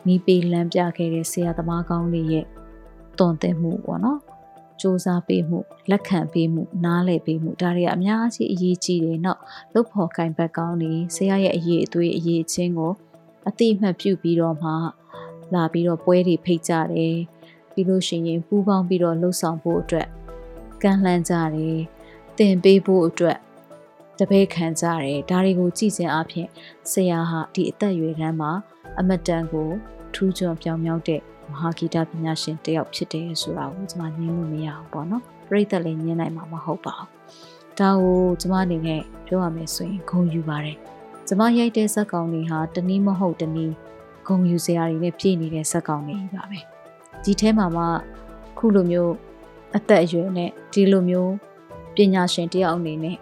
[0.06, 2.46] နီးပေးလမ်းပြခဲ့တဲ့ဆရာသမားကောင်းတွေရဲ့
[3.18, 4.20] တွန်တင်မှုပေါ့နော်
[4.80, 5.58] စ조사ပေးမှု
[5.90, 9.40] လက်ခံပေးမှုနားလည်ပေးမှုဒါတွေကအများကြီးအရေးကြီးတယ်နော်
[9.74, 12.92] လုတ်ဖို့ကင်ဘက်ကောင်းနေဆရာရဲ့အရေးအသွေးအရေးချင်းကို
[13.48, 14.70] အတိအမှတ်ပြုပြီးတော့မှ
[15.54, 17.16] လာပြီးတော့ပွဲတွေဖိတ်ကြတယ်
[17.76, 20.08] ပြီးလို့ရှိရင်ပူးပေါင်းပြီးတော့လှုပ်ဆောင်ဖို့အတွက်
[20.82, 21.78] ကမ်းလှမ်းကြတယ်
[22.38, 23.38] တင်ပေးဖို့အတွက်
[24.18, 26.48] တပည့်ခံကြတယ်ဒါတွေကိုကြည့်စဉ်အပြင်
[26.90, 28.52] ဆရာဟာဒီအသက်အရွယ်တန်းမှာ
[28.98, 29.68] အမတန်ကို
[30.14, 40.76] ထူးချွန်ပြောင်မြောက်တဲ့မဟာဂီတပညာရှင်တယောက်ဖြစ်တယ်ဆိုတာကိုကျွန်မညင်းလို့မရအောင်ပေါ့နော်ပြိသက်လည်းညင်းနိုင်မှာမဟုတ်ပါဘူးဒါကိုကျွန်မအနေနဲ့ပြောရမယ်ဆိုရင်ဂုဏ်ယူပါတယ်
[41.26, 43.74] ကျွန်မရိုက်တဲ့ဇက်ကောင်တွေဟာတနည်းမဟုတ်တနည်း
[44.26, 46.75] ဂုံယူစရာတွေနဲ့ပြည့်နေတဲ့ဇက်ကောင်တွေပါပဲ
[47.28, 47.84] ဒီထဲမှာမှ
[48.58, 49.14] ခုလိုမျိုး
[49.76, 51.32] အသက်အရွယ်နဲ့ဒီလိုမျိုး
[51.94, 53.16] ပညာရှင်တယောက်အနေနဲ့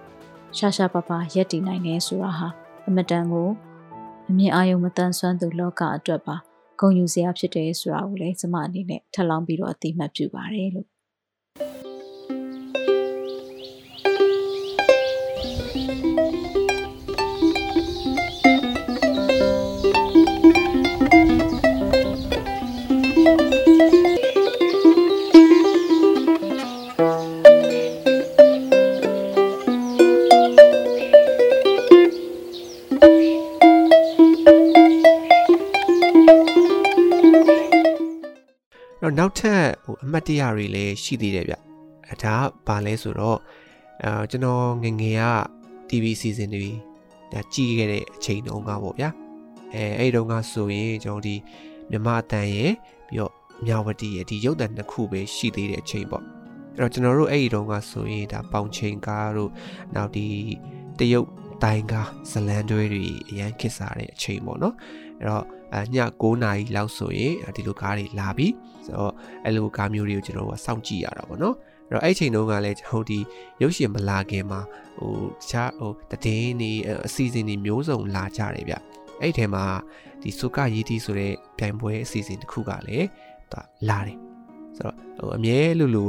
[0.56, 2.48] ရှာရှာပါပါရက်တည်နိုင်နေဆိုတာဟာ
[2.88, 3.48] အမတန်ကို
[4.28, 6.36] အမြင်အာရုံမတန်ဆွမ်းသူလောကအတွက်ပါ
[6.80, 10.88] ဂုဏ်ယူစရာဖြစ်တယ်ဆိုတာကိုလည်းကျမအနေနဲ့ထပ်လောင်းပြီးတော့အသိမှတ်ပြုပါတယ်လို့
[39.04, 41.54] တော့နောက်ထပ်ဟိုအမှတ်တရတွေလည်းရှိသေးတယ်ဗျ
[42.08, 42.34] အဲဒါ
[42.66, 43.38] ဘာလဲဆိုတော့
[44.04, 45.24] အဲကျွန်တော်ငငယ်က
[45.88, 46.70] TV season တွေ
[47.32, 49.10] ဒါကြည့်ခဲ့တဲ့အချိန်တုန်းကပေါ့ဗျာ
[49.74, 51.34] အဲအဲ့တုန်းကဆိုရင်ကျွန်တော်ဒီ
[51.90, 52.72] မြမအတန်ရဲ့
[53.08, 53.32] ပြီးတော့
[53.66, 56.24] မြဝတီရဲ့ဒီရုပ်သံနှစ်ခုပဲရှိသေးတဲ့အချိန်ပေါ့
[56.76, 59.50] အဲ့တော့ကျွန်တော်တို့အဲ့ဒီတုန်းကဆိုရင်ဒါပေါင်ချိန်ကားတို့
[59.94, 60.26] နောက်ဒီ
[60.98, 61.28] တရုတ်
[61.62, 64.74] တိုင်းကားဇလန်တွဲတွေအရန်ခစ်စားတဲ့အချိန်ပေါ့နော်
[65.18, 68.48] အဲ့တော့အည9နာရီလောက်ဆိုရင်ဒီလိုကားတွေလာပြီ
[68.86, 69.12] ဆိုတော့
[69.44, 71.56] အဲ့လိုကားမျိုးတွေကိုကျွန်တော်တို့ကစောင့်ကြည့်ရတာပေါ့နော်
[71.90, 73.18] အဲ့တော့အဲ့ချိန်တုန်းကလည်းဟိုဒီ
[73.62, 74.60] ရုပ်ရှင်မလာခင်မှာ
[74.98, 75.92] ဟိုတခြားဟို
[76.24, 76.70] တည်င်းနေ
[77.06, 78.74] အစီအစဉ်တွေမျိုးစုံလာကြတယ်ဗျ
[79.20, 79.64] အဲ့ထဲမှာ
[80.22, 83.06] ဒီစုကရေးတီဆိုတဲ့ပြိုင်ပွဲအစီအစဉ်တစ်ခုကလည်း
[83.52, 84.18] သူလာတယ်
[84.76, 86.04] ဆိုတော့ဟိုအမြဲလူလူ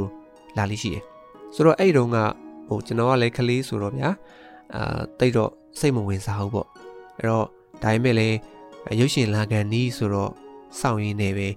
[0.57, 1.03] လာလိရှိတယ်
[1.55, 2.17] ဆိုတော့အဲ့တုန်းက
[2.67, 4.09] ဟိုကျွန်တော်ကလည်းကလေးဆိုတော့ဗျာ
[4.75, 6.67] အာတိတ်တော့စိတ်မဝင်စားဘူးပေါ့
[7.17, 7.45] အဲ့တော့
[7.83, 8.37] ဒါပေမဲ့လည်း
[8.99, 10.31] ရုပ်ရှင်လာကန်နီးဆိုတော့
[10.79, 11.47] စောင့်ရင်းနေပဲ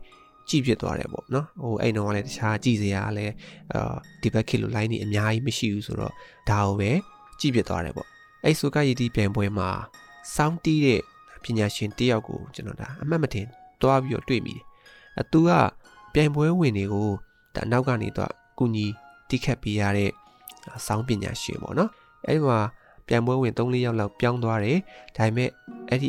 [0.48, 3.34] ကြည့်ပြသွားတယ်ပေါ့နော်ဟိုအဲ့တော့ကလည်းတခြားကြည့်စရာလည်း
[3.72, 6.12] အာဒီဘက်ခေတ်လို line တွေအများကြီးမရှိဘူးဆိုတော့
[6.50, 6.90] ဒါကိုပဲ
[7.40, 8.08] ကြည့်ပြသွားတယ်ပေါ့
[8.44, 9.68] အဲ့ဆိုကရည်တီးပြိုင်ပွဲမှာ
[10.34, 11.00] စောင်းတီးတဲ့
[11.42, 13.46] ပညာရှင်တယောက်ကိုကျွန်တော်ဒါအမှတ်မတင်
[13.82, 14.64] တွားပြီးတော့တွေ့မိတယ်
[15.18, 15.50] အဲသူက
[16.12, 17.08] ပြိုင်ပွဲဝင်တွေကို
[17.54, 18.86] ဒါနောက်ကနေတော့ကုညီ
[19.28, 20.10] တိခတ်ပေးရတဲ့
[20.86, 21.90] စောင်းပညာရှင်ပေါ့နော်
[22.26, 22.58] အဲ့ဒီမှာ
[23.06, 24.78] ဘပြန်ပွဲဝင်3-4ယောက်လောက်ပြောင်းသွားတယ်
[25.16, 25.50] ဒါပေမဲ့
[25.88, 26.08] အဲ့ဒီ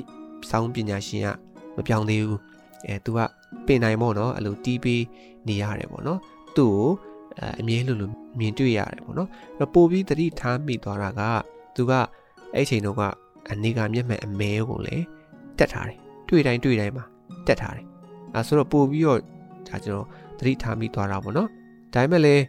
[0.50, 1.28] စောင်းပညာရှင်က
[1.76, 2.40] မပြောင်းသေးဘူး
[2.88, 3.20] အဲသူက
[3.66, 5.04] ပင်နိုင်ပေါ့နော်အဲ့လိုတီးပေး
[5.48, 6.20] နေရတယ်ပေါ့နော်
[6.58, 6.90] သူ့ကို
[7.60, 11.22] အမြဲလိုလိုမြင်တွေ့ရတယ်ပေါ့နော်အဲ့ပို့ပြီးတတိထားမိသွားတာက
[11.76, 11.94] သူက
[12.56, 13.02] အဲ့ချိန်တော့က
[13.64, 15.04] နေကမျက်မှန်အမဲကိုလည်း
[15.58, 17.06] တက်ထားတယ်တွေ့တိုင်းတွေ့တိုင်းမှာ
[17.48, 17.86] တက်ထားတယ်
[18.34, 19.20] အဲဆိုတော့ပို့ပြီးတော့
[19.68, 20.08] ဒါကျွန်တော်
[20.40, 21.50] တတိထားမိသွားတာပေါ့နော်
[21.94, 22.44] ဒါပေမဲ့လည်း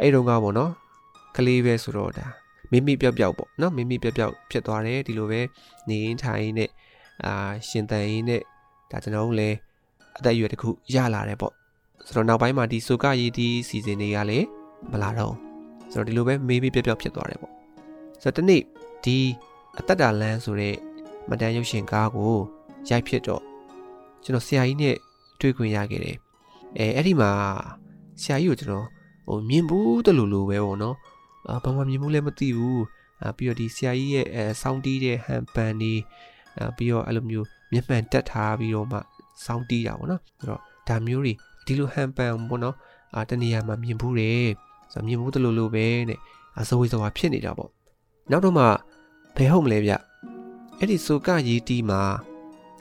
[0.00, 0.70] အဲ့တုန်းကပေါ့နော်
[1.36, 2.26] ကလေးပဲဆိုတော့ဒါ
[2.70, 5.40] မိမိပြောက်ပြောက်ပေါ့နော်မိမိပြောက်ပြောက်ဖြစ်သွားတယ်ဒီလိုပဲ
[5.88, 6.70] နေရင်ထိုင်နဲ့
[7.24, 7.32] အာ
[7.68, 8.42] ရှင်တန်ရင်နဲ့
[8.90, 9.56] ဒါကျွန်တော်တို့လည်း
[10.18, 11.52] အသက်အရွယ်တစ်ခုရလာတယ်ပေါ့
[12.06, 14.46] ဆိုတော့နောက်ပိုင်းမှာဒီဆိုကရည်ဒီစီစဉ်တွေကလည်း
[14.90, 15.34] မလာတော့
[15.92, 17.52] ဆိုတော့ဒီလိုပဲမေးမေးပြောက်ပြောက်ဖြစ်သွားတယ်ပေါ့
[18.22, 18.62] ဆိုတော့ဒီနေ့
[19.04, 19.16] ဒီ
[19.78, 20.74] အသက်တာလန်းဆိုတဲ့
[21.30, 22.34] မတန်ရုပ်ရှင်ကားကို
[22.90, 23.42] ရိုက်ဖြစ်တော့
[24.24, 24.96] ကျွန်တော်ဆရာကြီးနဲ့
[25.40, 26.16] တွေ့ခွင့်ရခဲ့တယ်
[26.76, 27.30] အဲအဲ့ဒီမှာ
[28.22, 28.86] ဆရာကြီးကိုကျွန်တော်
[29.26, 30.96] ဟိုမြင်ဘူးတလူလူပဲပေါ့နော်
[31.48, 32.84] အာဘာမှမြင်ဘူးလည်းမသိဘူး
[33.22, 35.92] အာပြီးတော့ဒီဆရာကြီးရဲ့အဲစောင်းတီးတဲ့ဟန်ပန်နေ
[36.58, 38.98] အာပြီးတော့အဲ့လိုမျိုး မျက်မှန်တက်ထားပြီးတော့မှ
[39.44, 41.32] စောင်းတီးတာပေါ့နော်ဆိုတော့ဒါမျိုးတွေ
[41.66, 42.76] ဒီလိုဟန်ပန်ပေါ့နော်
[43.14, 44.48] အာတနေရာမှာမြင်ဘူးတယ်
[44.92, 46.18] ဆိုတော့မြင်ဘူးတလူလူပဲနဲ့
[46.60, 47.70] အစိုးရဆိုတာဖြစ်နေတာပေါ့
[48.30, 48.64] နောက်တော့မှ
[49.36, 49.92] ဘယ်ဟုတ်မလဲဗျ
[50.78, 52.00] အဲ့ဒီဆိုကရေးတီးမှာ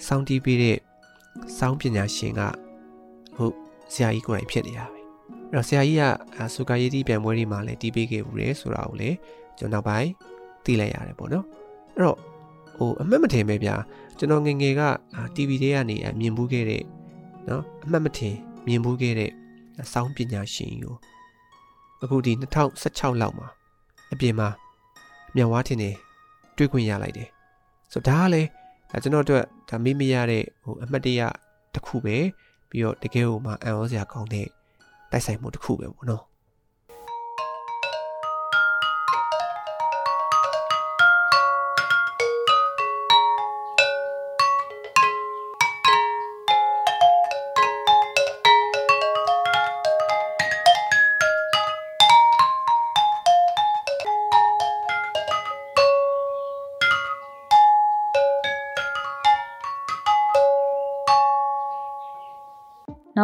[0.08, 0.78] စောင်းတီးပေးတဲ့
[1.58, 2.42] စောင်းပညာရှင်က
[3.36, 3.54] ဟုတ်
[3.94, 5.06] ဆရာကြီးကိုယ်တိုင်ဖြစ်နေတာပဲအဲ့
[5.54, 6.04] တော့ဆရာကြီးက
[6.54, 9.18] ဆိုကရေးတီးပြန်ပွဲတွေမှာလည်းတီးပေးခဲ့ဘူးလေဆိုတာကိုလည်း
[9.58, 10.10] ကျွန်တော်နောက်ပိုင်း
[10.66, 11.46] သိလိုက်ရတယ်ပေါ့နော်
[11.94, 12.18] အဲ့တော့
[12.78, 13.76] ဟိုအမှတ်မထင်ပဲဗျာ
[14.18, 14.82] ကျွန်တော်ငငယ်က
[15.36, 16.84] TV တွေကနေမြင်ဘူးခဲ့တဲ့
[17.48, 18.36] နော်အမှတ်မထင်
[18.68, 19.32] မြင်ဘူးခဲ့တဲ့
[19.94, 20.96] စောင်းပညာရှင်ကို
[22.04, 22.32] အခုဒီ
[22.76, 23.48] 2016လောက်မှာ
[24.14, 24.50] အပြင်မှာ
[25.36, 25.90] မြန်ဝါထင်နေ
[26.58, 27.30] တွေ့ခွင့်ရလိုက်တယ်
[27.92, 28.50] ဆိုတော့ဒါကလည်း
[29.04, 31.22] ကျွန်တော်တို့ဒါမေ့မရတဲ့ဟိုအမှတ်တရ
[31.74, 32.18] တစ်ခုပဲ
[32.70, 34.48] ပြီးတော့တကယ်ကိုမှအံ့ဩစရာကောင်းတဲ့
[35.12, 36.24] တိုက်ဆိုင်မှုတစ်ခုပဲပေါ့နော်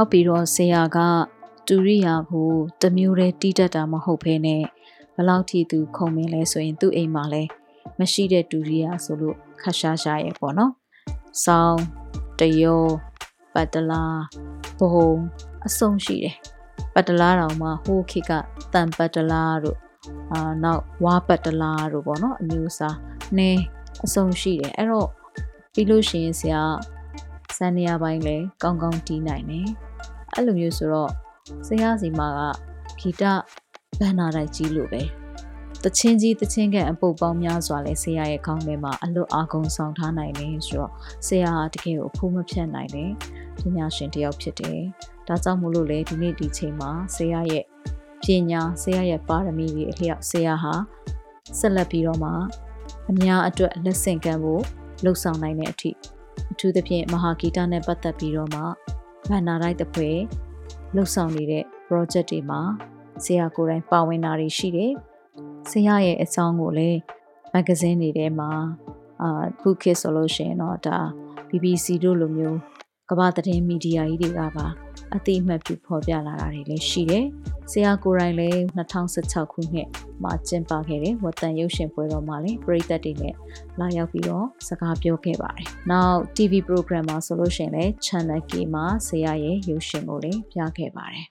[0.01, 0.97] နောက်ပြီးတော့ဆရာက
[1.67, 4.63] တူရိယာကိုတမျိုးတည်းတီးတတ်တာမဟုတ်ဘဲနဲ့
[5.15, 7.43] ဘလောက်ထိသူခုံမင်းလဲဆိုရင်သူ့အိမ်မှာလဲ
[7.99, 10.71] မရှိတဲ့တူရိယာဆိုလို့ခတ်ရှားရှားရဲ့ပေါ့နော်။
[11.45, 11.81] ဆောင်း
[12.39, 12.83] တယော
[13.53, 14.03] ပတ်တလာ
[14.79, 15.11] ဘုံ
[15.67, 16.35] အဆုံရှိတယ်။
[16.93, 18.31] ပတ်တလာတောင်မှဟိုခေတ်က
[18.73, 19.77] တန်ပတ်တလာတို့
[20.31, 22.97] အာနောက်ဝါပတ်တလာတို့ပေါ့နော်အမျိုးအစား
[23.37, 23.61] နည်း
[24.05, 25.09] အဆုံရှိတယ်အဲ့တော့
[25.73, 26.61] ပြီးလို့ရှိရင်ဆရာ
[27.57, 29.67] စံနေရပိုင်းလဲကောင်းကောင်းတီးနိုင်တယ်
[30.35, 31.11] အဲ့လိုမျိုးဆိုတော့
[31.67, 32.41] ဆရာစီမာက
[32.99, 33.23] ဂီတ
[33.99, 35.01] ဘန်နာတိုက်ကြီးလို့ပဲ
[35.83, 40.91] တချင်းကြီးတချင်းကန်အပုတ်ပေါင်းများစွာလဲဆရာရဲ့ခေါင်းထဲမှာအလွတ်အာကုန်ဆောင်ထားနိုင်တယ်ဆိုတော့
[41.27, 43.11] ဆရာကတကယ်ကိုအဖိုးမဖြတ်နိုင်တယ်
[43.59, 44.79] ပညာရှင်တစ်ယောက်ဖြစ်တယ်
[45.27, 47.63] ဒါကြောင့်မို့လို့လေဒီနေ့ဒီချိန်မှာဆရာရဲ့
[48.23, 50.73] ပညာဆရာရဲ့ပါရမီတွေအလျောက်ဆရာဟာ
[51.59, 52.31] ဆက်လက်ပြီးတော့မှ
[53.09, 54.63] အများအတွက်လက်ဆင့်ကမ်းဖို့
[55.03, 55.91] လှုပ်ဆောင်နိုင်တဲ့အထိ
[56.51, 58.61] အထူးသဖြင့်မဟာဂီတနဲ့ပတ်သက်ပြီးတော့မှ
[59.29, 60.17] ဗန္နာရိုက်တစ်ဖွဲ့
[60.95, 62.61] လှုပ်ဆောင်နေတဲ့ project တွေမှာ
[63.23, 64.91] ဆရာကိုယ်တိုင်ပါဝင်တာတွေရှိတယ်။
[65.69, 66.99] ဆရာရဲ့အကြောင်းကိုလည်း
[67.53, 68.51] မဂ္ဂဇင်းတွေထဲမှာ
[69.21, 70.97] အာခုခေတ်ဆိုလို့ရှိရင်တော့ဒါ
[71.49, 72.59] BBC တို့လိုမျိုး
[73.13, 74.67] ကမ္ဘာသတင်းမီဒီယာကြီးတွေကပါ
[75.15, 77.25] အသိအမှတ်ပြုဖော်ပြလာတာတွေလည်းရှိတယ်။
[77.71, 79.87] ဆရာကိုယ်တိုင်လည်း2016ခုနှစ်
[80.23, 83.35] မှာကျင်းပခဲ့တဲ့ဝတ်တန်ရုပ်ရှင်ပွဲတော်မှာလည်းပရိသတ်တွေနဲ့
[83.79, 91.27] လာရောက်ပြီးတော့စကားပြောခဲ့ပါတယ်။နောက် TV program မှာဆိုလို့ရှိရင်လည်း Channel K မှာဆရာရဲ့ရုပ်ရှင်ကိုလည်းပြခဲ့ပါတယ်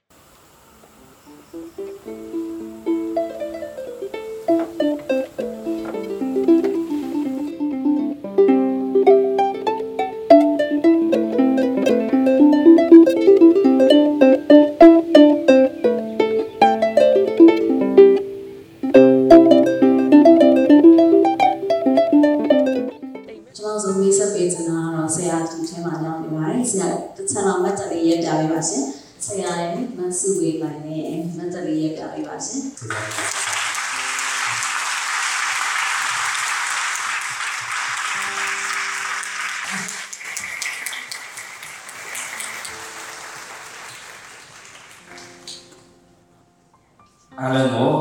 [47.39, 47.91] အားလုံးကို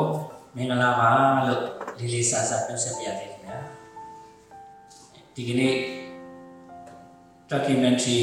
[0.57, 1.11] မင်္ဂလာပါ
[1.47, 1.63] လို့
[1.99, 3.59] လေးလေးဆဆနှုတ်ဆက်ပြရစေခင်ဗျာ
[5.35, 5.75] ဒီကနေ့
[7.51, 8.21] documentary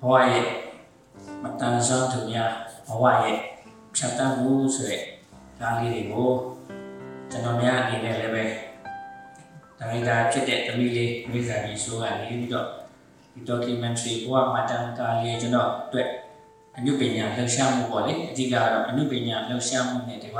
[0.00, 0.44] ဘဝရဲ့
[1.42, 2.52] မတန်ဆွမ်းသူများ
[2.88, 3.36] ဘဝရဲ့
[3.94, 5.02] ဖြတ်တန်းမှုဆိုတဲ့
[5.60, 6.30] ဓာတ်လေးတွေကို
[7.30, 8.44] ကျွန်တော်များအနေနဲ့လည်းပဲ
[9.78, 12.66] ဒါရိုက်တာဖြစ်တဲ့သမီးလေးမိစာကြီးဆိုကနေပြီးတော့
[13.32, 16.08] ဒီ documentary ဘဝမတန်ကာလေးကျွန်တော်အတွက်
[16.76, 20.36] အနုပညာလှူရှားမှုပေါ့လေအဓိကတော့အနုပညာလှူရှားမှုနဲ့ဒီက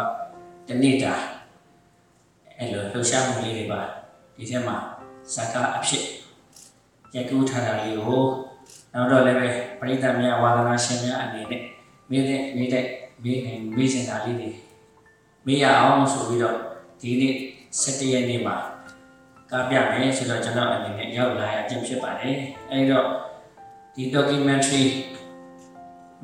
[0.69, 1.15] တနေ့တာ
[2.59, 3.81] အဲ့လိုလှူရှားမှုလေးတွေပါ
[4.37, 4.77] ဒီထဲမှာ
[5.35, 6.05] စကားအဖြစ်
[7.15, 8.23] ရိုက်ကူးထားတာလေးကို
[8.93, 9.49] နောက်တော့လည်းပဲ
[9.81, 11.63] ပရိသတ်များဝါသနာရှင်များအနေနဲ့
[12.11, 12.85] မိတဲ့မိတဲ့
[13.25, 14.51] မိနိုင်မိစင်တာလေးတွေ
[15.47, 16.57] မေးရအောင်ဆိုပြီးတော့
[17.01, 17.35] ဒီနေ့
[17.81, 18.57] 17ရက်နေ့မှာ
[19.51, 22.37] ကားပြမယ်ဆိုတော့ကျွန်တော်အနေနဲ့ရောက်လာရခြင်းဖြစ်ပါတယ်
[22.71, 23.07] အဲဒီတော့
[23.95, 24.85] ဒီ documentary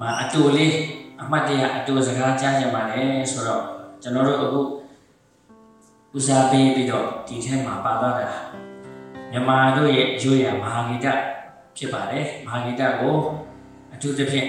[0.00, 0.74] မှာအတူလေး
[1.22, 3.62] အမှတ်တရအတူစကားကြားကြပါတယ်ဆိုတော့
[4.02, 4.60] ကျွန်တော်တို့အခု
[6.16, 8.28] ဦးစားပေးပြီးတော့ဒီထဲမှာပါသွားတာ
[9.30, 11.06] မြန်မာတို့ရဲ့ရိုးရာမဟာဂီတ
[11.76, 13.16] ဖြစ်ပါတယ်မဟာဂီတကို
[13.92, 14.48] အထူးသဖြင့်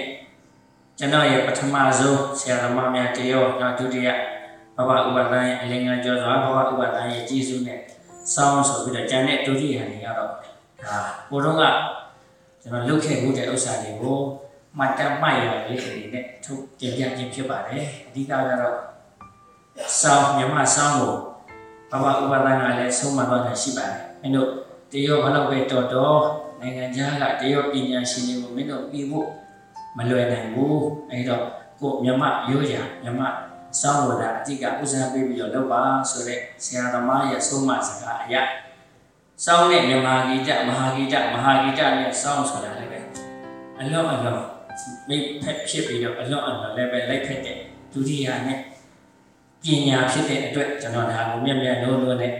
[0.98, 4.08] ကျွန်တော်ရဲ့ပထမဆုံးဆရာသမားများတရောနောက်ဒုတိယ
[4.76, 7.80] ဘဝဥပဒန်းရဲ့အလင်္ကာကျော်စွာဘဝဥပဒန်းရဲ့ကြီးစုနဲ့
[8.34, 10.98] စောင်းဆိုပြီးတော့ကျန်တဲ့ဒုတိယနေရတော့ဒါ
[11.30, 11.62] ပိုတော့က
[12.62, 14.18] ကျွန်တော်လုပ်ခဲ့မှုတဲ့ဥစ္စာတွေကို
[14.78, 18.76] မှတ်တမ်းမှတ်ရလေးအနေနဲ့ထုတ်တင်ပြခြင်းဖြစ်ပါတယ်အဓိကကတော့
[20.00, 21.14] စောင်းမြန်မာစောင်းကို
[21.90, 24.48] ဘဝဥပဒန်းကလည်းဆုံးမတော့တာရှိပါတယ်အဲတို့
[24.92, 26.22] တရောဘလောက်ပဲတော်တော်
[26.60, 29.28] နိုင်ငံခြားကတရောပညာရှင်တွေကိုမင်းတို့ပြီးဖို့
[29.96, 31.44] မလွယ်နိုင်ဘူးအဲတော့
[31.80, 33.28] ကိုမြန်မာရိုးရာမြန်မာ
[33.80, 38.42] စောင်းလို့အတိကဥစားပေးပြီးတော့လုပ်ပါဆိုတဲ့ဆရာသမားရဲ့ဆုံးမစကားအရာ
[39.44, 42.98] စောင်းနဲ့မြန်မာဂီတမဟာဂီတမဟာဂီတနဲ့စောင်းဆိုတာလည်းပဲ
[43.78, 44.38] အလွန်အလွန်
[45.08, 47.58] မိဖက်ဖြစ်ပြီးတော့အလွန်အလွန်လည်းပဲလိုက်ဖက်တဲ့
[47.92, 48.58] ဒုတိယနဲ့
[49.62, 52.32] ပညာဖြစ်တဲ့အတွက်ကျွန်တော်ဒါကိုမြက်မြက်လုံးလုံးနဲ့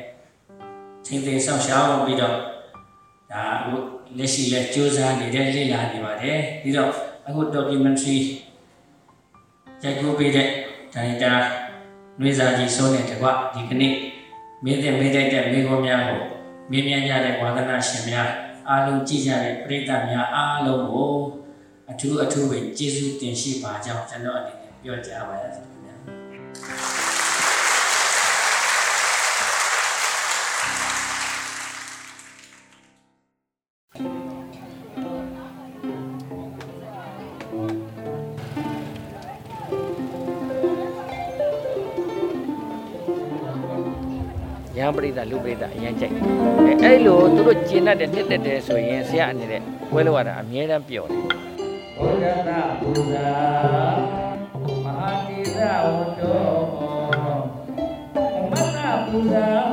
[1.07, 2.35] သင်သင်ဆောင်ရှောင်းပြီးတော့
[3.33, 3.75] ဒါအခု
[4.19, 6.92] လက်ရှိလက်စူးစမ်းနေတဲ့လေ့လာနေပါတယ်ပြီးတော့
[7.28, 8.18] အခု documentary
[9.82, 10.48] ရိုက်ကူးပေးတဲ့
[10.94, 11.32] ဒါရိုက်တာ
[12.20, 13.94] နှွေးစာကြီးဆုံးတဲ့တကွဒီကနေ့
[14.64, 16.20] မင်းတဲ့မေးတဲ့တဲ့မိခိုးများကို
[16.70, 18.28] မြင်မြန်ကြတဲ့ဝါသနာရှင်များ
[18.68, 21.10] အားလုံးကြည်ကြတဲ့ပရိသတ်များအားလုံးကို
[21.90, 25.65] အထူးအထူးပဲကျေးဇူးတင်ရှိပါကြောင်းကျွန်တော်အနေနဲ့ပြောကြားပါရစေ
[44.87, 51.22] န်းပရိသတ်လူပရိသတ်အရင်ကြိုက်အဲအဲ့လိုသူတို့ကျင်တတ်တဲ့နှစ်သက်တယ်ဆိုရင်ဆရာအနေနဲ့ပွဲလို့ရတာအမြဲတမ်းပြောတယ်
[51.96, 53.99] ဘုရားသာဘုရား
[54.85, 55.61] မဟာတိရ
[55.96, 56.49] ဝတ္တော
[58.51, 59.68] မတ္တဘုရား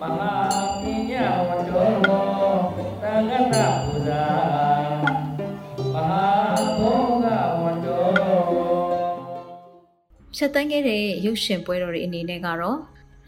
[0.00, 0.32] မဟာ
[0.80, 1.88] ပညာဝတ္တော
[3.02, 4.92] သံဃတဘုရား
[5.94, 6.26] မဟာ
[6.78, 7.26] ဘောဂ
[7.62, 8.08] ဝတ္တော
[10.36, 12.78] ဖြတ်တန်းခဲ့တဲ့ရုပ်ရှင်ပွဲတော်တွေအနေနဲ့ကတော့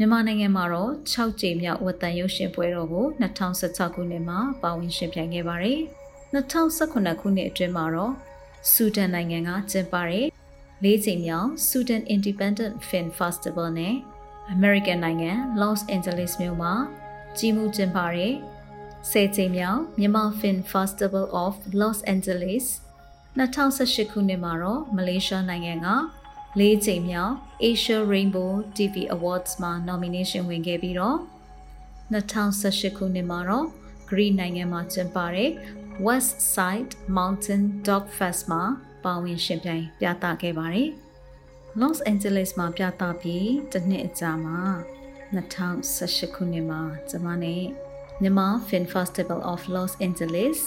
[0.03, 5.81] မြန်မာနိုင်ငံမှာတော့6ကြိမ်မြောက်ဝတ်တန်ရုပ်ရှင်ပွဲတော်ကို2016ခုနှစ်မှာပါဝင်ရှင်ပြိုင်ခဲ့ပါတယ်။
[6.35, 8.13] 2018ခုနှစ်အတွင်းမှာတော့
[8.71, 10.27] ဆူဒန်နိုင်ငံကကျင်းပတဲ့
[10.85, 13.95] ၄ကြိမ်မြောက် Sudan Independent Film Festival နဲ့
[14.55, 16.73] American နိုင်ငံ Los Angeles မြို့မှာ
[17.39, 18.33] ကြီးမှုကျင်းပတဲ့
[19.13, 22.65] 10ကြိမ်မြောက်မြန်မာ Film Festival of Los Angeles
[23.39, 25.89] 2018ခုနှစ်မှာတော့မလေးရှားနိုင်ငံက
[26.61, 27.35] ၄ချိန်မြောက်
[27.71, 31.19] Asia Rainbow TV Awards မှာ nomination ဝင်ခဲ့ပြီးတော့
[32.13, 33.67] 2018ခုနှစ်မှာတော့
[34.09, 35.51] Green နိုင်ငံမှာကျင်းပတဲ့
[36.07, 38.63] West Side Mountain Dog Fest မှာ
[39.05, 40.89] ပါဝင်ရှင်ပြိုင်ပြသခဲ့ပါတယ်။
[41.81, 44.61] Los Angeles မှာပြသပြီးတစ်နှစ်အကြာမှာ
[45.35, 47.63] 2018ခုနှစ်မှာကျွန်မနဲ့
[48.21, 50.59] မြန်မာ Film Festival of Los Angeles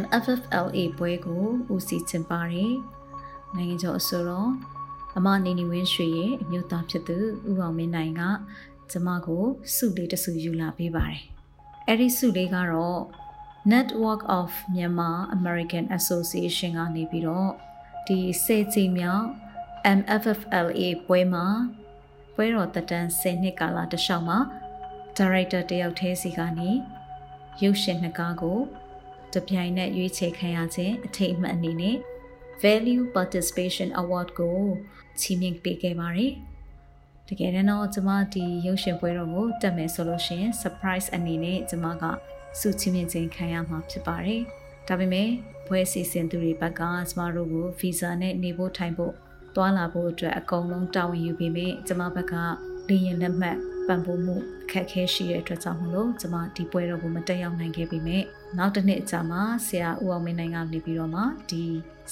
[0.00, 2.74] MFFLA ပွဲကိုဦးစီးကျင်းပတယ်။
[3.54, 4.50] နိုင်ငံကျော်အဆိုတော်
[5.16, 7.16] အမနေနေဝင်းရွှေရဲ့အမျိုးသားဖြစ်သူ
[7.50, 8.22] ဦးအောင်မင်းနိုင်က
[8.90, 9.44] ကျမကို
[9.74, 11.22] စုလေးတစ်စုယူလာပေးပါတယ်။
[11.88, 13.00] အဲ့ဒီစုလေးကတော့
[13.72, 17.50] Network of Myanmar American Association ကနေပြီးတော့
[18.06, 19.26] ဒီစေချိန်မြောက်
[19.98, 21.46] MFFLA ပွဲမှာ
[22.34, 24.38] ပွဲတော်တက်တန်း10နှစ်ကာလတလျှောက်မှာ
[25.16, 26.70] ဒါရိုက်တာတယောက်တည်းစီကနေ
[27.62, 28.58] ရုပ်ရှင်နှစ်ကားကို
[29.34, 31.96] တပြိုင်နက်ရွေးချယ်ခံရခြင်းအထိတ်အမှတ်အနေနဲ့
[32.62, 34.60] Value Participation Award ကို
[35.20, 36.32] ချီးမြှင့်ပေးခဲ့ပါတယ်။
[37.28, 42.04] တကယ်တော့ကျွန်မဒီရုပ်ရှင်ပွဲတော်ကိုတက်မယ်ဆိုလို့ရှိရင် surprise အနေနဲ့ကျွန်မက
[42.60, 44.40] စုချီးမြှင့်ခြင်းခံရမှာဖြစ်ပါတယ်။
[44.88, 45.28] ဒါပေမဲ့
[45.66, 49.12] ပွဲစီစဉ်သူတွေဘက်ကကျွန်မတို့ကို visa နဲ့နေဖို့ထိုင်ဖို့
[49.56, 52.34] တွာလာဖို့အတွက်အကုန်လုံးတာဝန်ယူပေးမယ်။ကျွန်မဘက်က
[52.88, 58.22] လေရင်လက်မှတ် ပံ့ပိုးမှုအခက်အခဲရှိတဲ့အတွက်ကြောင့်မလို့ကျွန်မဒီပွဲတော်ကိုမတက်ရောက်နိုင်ခဲ့ပေမဲ့
[58.58, 61.64] နောက်တစ်နှစ်အကြာမှာဆရာဦးအောင်မင်းနိုင်ကနေပြီးတော့မှဒီ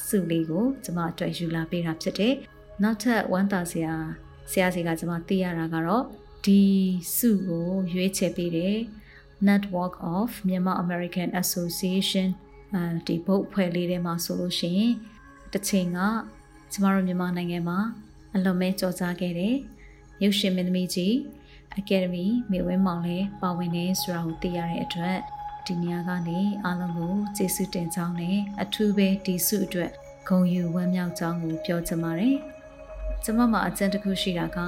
[0.06, 2.34] စုလေးကိုကျွန်မအတွက်ယူလာပေးတာဖြစ်တယ်။
[2.82, 3.94] နောက်ထပ်ဝမ်းသာဆရာ
[4.50, 6.04] ဆရာစီကကျွန်မသိရတာကတော့
[6.44, 6.62] ဒီ
[7.16, 8.76] စုကိုရွေးချယ်ပေးတယ်
[9.48, 12.28] Network of Myanmar American Association
[12.74, 14.94] အဲဒီဘုတ်ဖွဲ့လေးထဲမှာဆိုလို့ရှိရင်
[15.52, 15.98] တစ်ချိန်က
[16.72, 17.78] ကျမတို့မြန်မာနိုင်ငံမှာ
[18.34, 19.54] အလွန်မဲကြော်ကြားခဲ့တဲ့
[20.22, 21.14] ရုပ်ရှင်မင်းသမီးကြီး
[21.78, 25.18] Academy မြေဝင်းမောင်လည်းပါဝင်နေဆိုတာကိုသိရတဲ့အတွက်
[25.66, 29.90] ဒီနေရာကနေအားလုံးကိုကျေးဇူးတင်ကြောင်းနဲ့အထူးပဲဒီစုအတွက်
[30.28, 32.36] ဂုဏ်ယူဝမ်းမြောက်ကြောင်းကိုပြောချင်ပါတယ်။
[33.24, 34.58] ကျမမှာအကြံတစ်ခုရှိတာက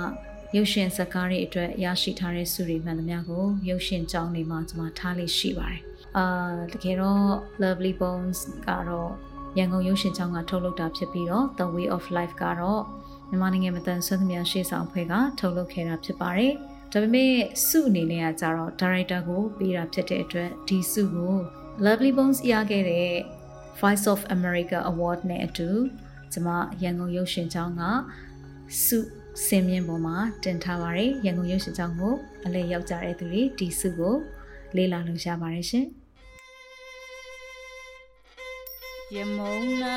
[0.56, 5.80] ရုပ်ရှင်ဇာတ်ကားတွေအတွက်ရရှိထားတဲ့စုတွေမှန်သမျှကိုရုပ်ရှင်ကြောင်းတွေမှာကျမထားလေးရှိပါတယ်။
[6.16, 6.24] အာ
[6.72, 7.26] တကယ်တော့
[7.62, 9.10] Lovely Bones ကတော့
[9.58, 12.82] ရန်ကုန်ရုပ်ရှင်ကျောင်းကထုတ်လုပ်တာဖြစ်ပြီးတော့ The Way of Life ကတော့
[13.28, 16.54] မြန်မာနိုင်ငံမတန်ဆွမ်းသမျှရှေ့ဆောင်ဖွဲ့ကထုတ်လုပ်ခဲ့တာဖြစ်ပါတယ်။
[16.92, 17.32] ဒါပေမဲ့
[17.66, 21.34] စုအနေနဲ့ကကြတော့ဒါရိုက်တာကိုပေးတာဖြစ်တဲ့အတွက်ဒီစုကို
[21.84, 23.10] Lovely Bones ရခဲ့တဲ့
[23.80, 25.68] Voice of America Award နဲ့အတူ
[26.32, 26.48] ကျွန်မ
[26.82, 27.82] ရန်ကုန်ရုပ်ရှင်ကျောင်းက
[28.84, 28.98] စု
[29.46, 34.14] စင်မြင့်ပေါ်မှာတင်ထားပါတယ်ရန်ကုန်ရုပ်ရှင်ကျောင်းကိုအလဲရောက်ကြတဲ့သူတွေဒီစုကို
[34.76, 35.86] လေ့လာလို့ရပါတယ်ရှင်
[39.14, 39.84] ရမုံန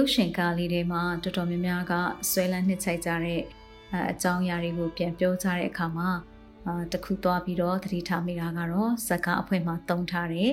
[0.00, 1.92] ရုပ်ရှင်ကားလေးတွေမှာတော်တော်များများက
[2.30, 3.40] ဆွဲလန်းနှစ်ချိုက်ကြတဲ့
[3.92, 6.08] အအကြောင်းအရာတွေကိုပြန်ပြောကြတဲ့အခါမှာ
[6.66, 10.50] အာတခုသွားပြီးတော့သတိထားမိတာကတော့ဇက်ကားအဖွဲမှာတုံးထားတဲ့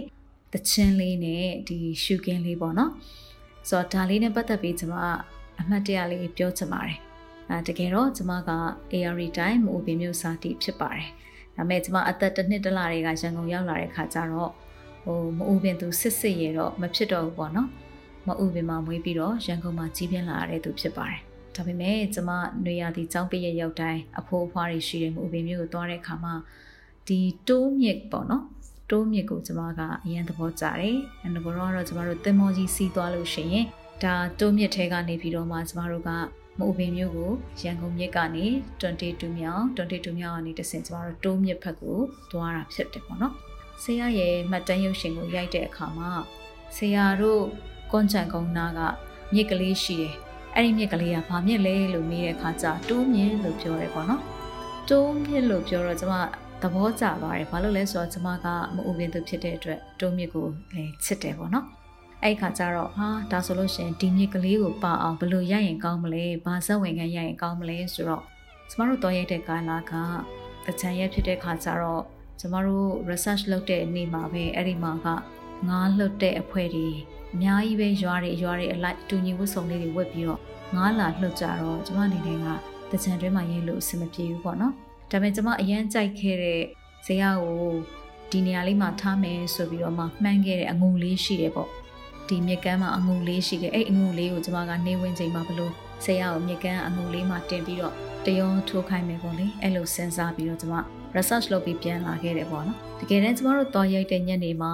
[0.54, 2.92] တချင်းလေးနဲ့ဒီရှုကင်းလေးပေါ့နော်
[3.70, 4.98] ဆိုတော့ဒါလေးနဲ့ပတ်သက်ပြီးကျွန်မ
[5.60, 6.98] အမှတ်တရလေးပြောချင်ပါတယ်
[7.50, 8.52] အဲတကယ်တော့ကျွန်မက
[8.94, 11.10] AR time မိုးပင်မျိုးစာတီဖြစ်ပါတယ်
[11.56, 14.52] ဒါပေမဲ့ကျွန်မအသက်တစ်နှစ်တလတွေကရန်ကုန်ရောက်လာတဲ့ခါကျတော့
[15.04, 17.70] ဟိုမိုးပင်သူစစ်စစ်ရတော့မဖြစ်တော့ဘူးပေါ့နော်
[18.27, 21.21] မအူပင်မှာမွေးပြီးတော့ရန်ကုန်မှာကြီးပြင်းလာရတဲ့သူဖြစ်ပါတယ်။
[21.57, 26.35] ဒါပေမဲ့ကျမຫນွေရသည့်ចောင်းပိရဲ့ရောက်တိုင်းအဖိုးအဖွားတွေရှိတဲ့မအူပင်မျိုးကိုသွားတဲ့အခါမှာ
[27.09, 28.45] ဒီတိုးမြစ်ပေါ့နော်
[28.91, 33.67] တိုးမြစ်ကိုကျမကအရင်သဘောကျတယ်။အဲဒါကတော့ကျမတို့တင်မောကြီးစီးသွားလို့ရှိရင်
[34.03, 36.11] ဒါတိုးမြစ်ထဲကနေပြီးတော့မှကျမတို့က
[36.59, 37.31] မအူပင်မျိုးကို
[37.63, 38.47] ရန်ကုန်မြစ်ကနေ
[38.81, 41.99] 22မြောင်22မြောင်ကနေတဆင့်ကျမတို့တိုးမြစ်ဘက်ကို
[42.33, 43.35] သွားတာဖြစ်တယ်ပေါ့နော်။
[43.83, 46.11] ဆေးရရဲ့မှတ်တမ်းရုပ်ရှင်ကိုရိုက်တဲ့အခါမှာ
[46.77, 47.45] ဆေးရတို့
[47.92, 48.80] ကွန်ချန်ကုန်းနာက
[49.34, 50.14] မြစ်ကလေးရှိတယ်
[50.56, 54.22] အဲ့ဒီမြစ်ကလေးကဘာမြစ်လဲလို့မေးတဲ့အခါကျတိုးမြစ်လို့ပြောရဲပေါ့နော်
[54.90, 56.16] တိုးမြစ်လို့ပြောတော့ကျွန်မ
[56.62, 60.46] သဘောကျသွားတယ်ဘာလို့လဲဆိုတော့ကျွန်မကမအူပင်သူဖြစ်တဲ့အတွက်တိုးမြစ်ကို
[60.76, 61.66] လည်းချစ်တယ်ပေါ့နော်
[62.24, 68.24] အဲ့ခါကျတော့ဟာဒါဆိုလို့ရှင်ဒီမြစ်ကလေးကိုပါအောင်ဘယ်လိုရရင်ကောင်းမလဲဘာဇက်ဝင်ခံရရင်ကောင်းမလဲဆိုတော့
[68.70, 69.94] ကျမတို့တော်ရိုက်တဲ့ကာလာက
[70.66, 72.04] တချန်ရက်ဖြစ်တဲ့ခါကျတော့
[72.40, 75.08] ကျမတို့ research လုပ်တဲ့နေ့မှာပဲအဲ့ဒီမှာက
[75.68, 76.90] ငားလှုပ်တဲ့အဖွဲတွေ
[77.34, 80.42] အများကြီးပဲရွာတွေရွာတွေအလိုက်တူညီဝတ်စုံလေးတွေဝတ်ပြီးတော့
[80.76, 82.48] ငားလာလှုပ်ကြတော့ကျမအနေနဲ့က
[82.92, 84.74] တကြံတွဲမှာရေးလို့အဆင်မပြေဘူးပေါ့နော်
[85.12, 86.62] ဒါပေမဲ့ကျမအရန်ကြိုက်ခဲ့တဲ့
[87.06, 87.72] ဇေယျကို
[88.32, 91.70] ဒီနေရာလေးမှာထားမယ်ဆိုပြီးတော့မှမှန်းခဲ့တဲ့အငုံလေးရှိတယ်ပေါ့
[92.28, 95.74] ဒီမြက်ကမ်းမှာအငုံလေးရှိတယ်အဲ့အငုံလေးကိုကျမကနေဝင်ချိန်မှာဘလို့
[96.06, 97.94] ဇေယျကိုမြက်ကမ်းအငုံလေးမှာတင်ပြီးတော့
[98.26, 100.74] တယောထိုးခိုင်းမယ်ပေါ့လေအဲ့လိုစဉ်းစားပြီးတော့ကျမ
[101.16, 104.74] research လုပ်ပြီးပြန်လာခဲ့တယ်ပေါ့နော်တကယ်တမ်းကျမတို့တော်ရိုက်တဲ့ညနေမှာ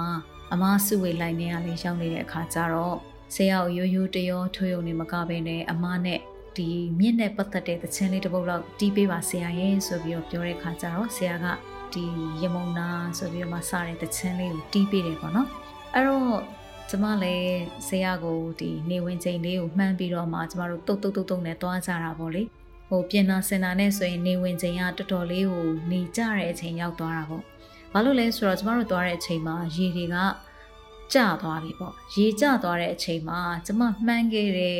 [0.53, 2.97] အမစုဝေလိုက်နေရလေးရောက်နေတဲ့အခါကျတော့
[3.35, 6.19] ဆရာကိုရိုးရိုးတရောထွေးုံနေမကဘဲနဲ့အမနဲ့
[6.57, 6.67] ဒီ
[6.99, 11.45] မြင့်နဲ့ပတ်သက်တဲ့သချင်းလေးတစ်ပုဒ်လောက်တီးပေးပါဆရာရဲ့ဆိုပြီးတော့ပြောတဲ့ခါကျတော့ဆရာက
[11.93, 12.03] ဒီ
[12.41, 12.87] ရမုံနာ
[13.17, 15.47] ဆိုပြီးတော့မှစတဲ့သချင်းလေးကိုတီးပေးတယ်ပေါ့နော်
[15.93, 16.37] အဲ့တော့
[16.89, 22.43] ကျမလည်းဆရာကိုဒီနေဝင်ချိန်လေးကိုမှန်းပြီးတော့မှကျမတို့တုတ်တုတ်တုတ်တုတ်နဲ့တွားကြတာပေါ့လေ
[22.89, 27.43] ဟိုပြင်နာစင်နာနဲ့ဆိုရင်နေဝင်ချိန်ကတော်တော်လေးကိုနေကြတဲ့အချိန်ရောက်သွားတာပေါ့
[27.93, 30.17] ဘာလို့လဲဆိုတော့ကျမတို့သွားတဲ့အချိန်မှာရေတွေက
[31.13, 34.79] ကျသွားပြီပေါ့ရေကျသွားတဲ့အချိန်မှာကျမမှန်းခဲ့တဲ့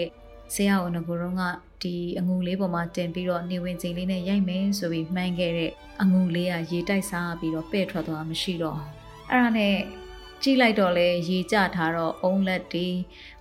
[0.53, 1.43] ဆရာဝန်ကရုံးက
[1.83, 8.79] ဒီအငူလေးပေါ်မှာတင်ပြီးတော့နေဝင်ချိန်လေးနဲ့ရိုက်မယ်ဆိုပြီးမှန်းခဲ့တဲ့အငူလေးကရေတိုက်စားပြီးတော့ပဲ့ထွက်သွားမှရှိတော့
[9.29, 9.75] အဲ့အဲ့ဒါနဲ့
[10.43, 12.87] ကြည့်လိုက်တော့လေရေကျထားတော့အုံလက်တွေ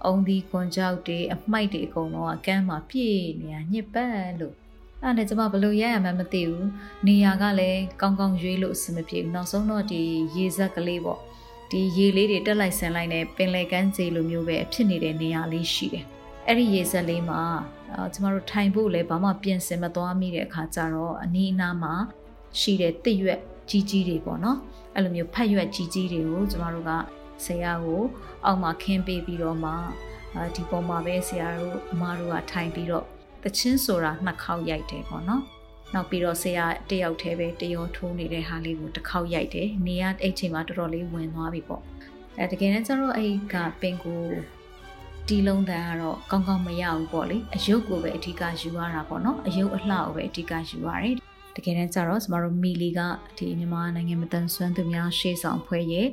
[0.05, 4.57] အုံဒီခွန်ကြောက်တွေအမိုက်တွေအကုန်လုံးကကမ်းမှာပြည့်နေတာညစ်ပတ်လို့
[5.05, 6.69] အဲ့နဲ့ကျမဘလို့ရရမှန်းမသိဘူး
[7.07, 10.03] နေရာကလည်းကောင်းကောင်းရွေးလို့အဆင်မပြေဘူးနောက်ဆုံးတော့ဒီ
[10.37, 11.21] ရေဇက်ကလေးပေါ့
[11.71, 16.05] ဒီရေလေးတွေတက်လိုက်ဆန်လိုက်နဲ့ပင်လယ်ကမ်းခြေလိုမျိုးပဲဖြစ်နေတဲ့နေရာလေးရှိတယ်
[16.47, 17.41] အဲ့ဒီရေဇက်လေးမှာ
[17.93, 21.95] အာကျမတို့ထိုင်ဖို့လည်းဘာမှပြင်ဆင်မသွားမိတဲ့အခါကျတော့အနီးအနားမှာ
[22.61, 23.41] ရှိတဲ့တစ်ရွက်
[23.71, 24.59] ကြီးကြီးတွေပေါ့နော်
[24.95, 26.91] အဲ့လိုမျိုးဖတ်ရွက်ကြီးကြီးတွေကိုကျမတို့က
[27.45, 28.03] ဆရာကို
[28.45, 29.73] အောက်မှာခင်းပေးပြီးတော့မှ
[30.55, 33.07] ဒီပေါ်မှာပဲဆရာတို့အမတို့ကထိုင်ပြီးတော့
[33.45, 35.43] တချင်းဆိုတာနှစ်ခေါက်ရိုက်တယ်ပေါ့နော်
[35.95, 41.83] နောက်ပြီးတော့ဆရာတယောက်တည်းပဲတရောထိုးနေတဲ့ဟာလေးကိုတစ်ခေါက်ရိုက်တယ်နေရအဲ့ချိန်မှာတော်တော်လေးဝင်သွားပြီပေါ့
[42.39, 44.23] အဲတကယ်တမ်းကျတော့အဲ့ကပင်ကို
[45.29, 51.17] တီလုံးတန်းကတော့ကောင်းကောင်းမရဘူးပေါ့လေအယုတ်ကိုပဲအဓိကယူရတာပေါ့နော်အယုတ်အလှကိုပဲအဓိကယူရတယ်
[51.57, 53.01] တကယ်တမ်းကျတော့ကျမတို့မီလီက
[53.39, 56.09] ဒီမြန်မာနိုင်ငံမတန်ဆွမ်းသူများရှေ့ဆောင်ဖွဲ့ရဲ့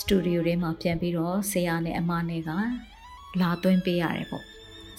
[0.00, 2.50] စတူဒီယိုထဲမှာပြန်ပြီးတော့ဆရာနဲ့အမနဲ့က
[3.40, 4.44] လာသွင်းပေးရတယ်ပေါ့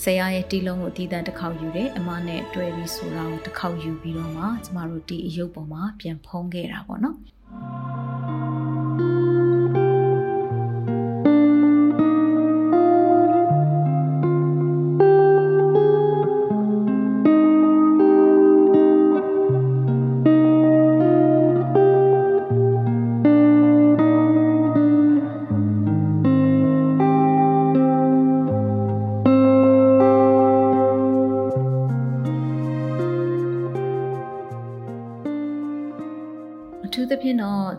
[0.04, 7.18] ဆရာရဲ့တီလုံးကိုအတီးတန်းတစ်ခေါက်ယူတယ်အမနဲ့တွဲပြီးဆိုတာကိုတစ်ခေါက်ယူပြီးတော့မှကျမတို့ဒီအယုတ်ပေါ်မှာပြန်ဖုံးခဲ့တာပေါ့နော်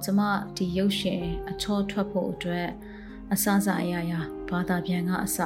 [0.05, 0.21] ကျမ
[0.57, 2.69] ဒီရုပ်ရှင်အချောထွက်ဖို့အတွက်
[3.33, 4.21] အစစအရာရာ
[4.51, 5.39] ဘာသာပြန်ကအစ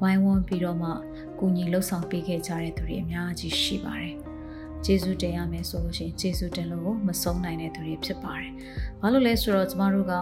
[0.00, 0.90] ဝိုင်းဝန်းပြီးတော့မှ
[1.38, 4.14] ကူညီလှုပ်ဆောင်ပေးခဲ့ကြတဲ့သူတွေအများကြီးရှိပါတယ်။
[4.84, 8.52] ကျေးဇူးတင်ရမယ်ဆိုလို့ရှိရင်ကျေးဇူးတင်လို့မဆုံးနိုင်တဲ့သူတွေဖြစ်ပါတယ်။
[9.00, 10.14] ဘာလို့လဲဆိုတော့ကျမတို့က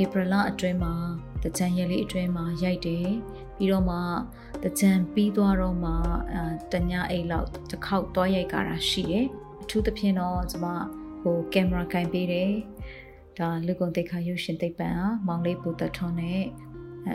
[0.00, 0.94] ဧပြီလအတွင်းမှာ
[1.42, 3.08] တကြံရလေးအတွင်းမှာရိုက်တယ်
[3.56, 3.98] ပြီးတော့မှ
[4.64, 5.92] တကြံပြီးသွားတော့မှ
[6.32, 6.42] အဲ
[6.72, 9.26] တညအိတ်လောက်တစ်ခေါက်သွားရိုက်ကြတာရှိတယ်။
[9.62, 10.66] အထူးသဖြင့်တော့ကျမ
[11.20, 12.52] ဟိုကင်မရာကင်ပေးတယ်
[13.38, 16.42] ဒါလူကုန်တိတ်ခါရုပ်ရှင်သိပ္ပံอ่ะမောင်လေးပူသက်ထွန်းနဲ့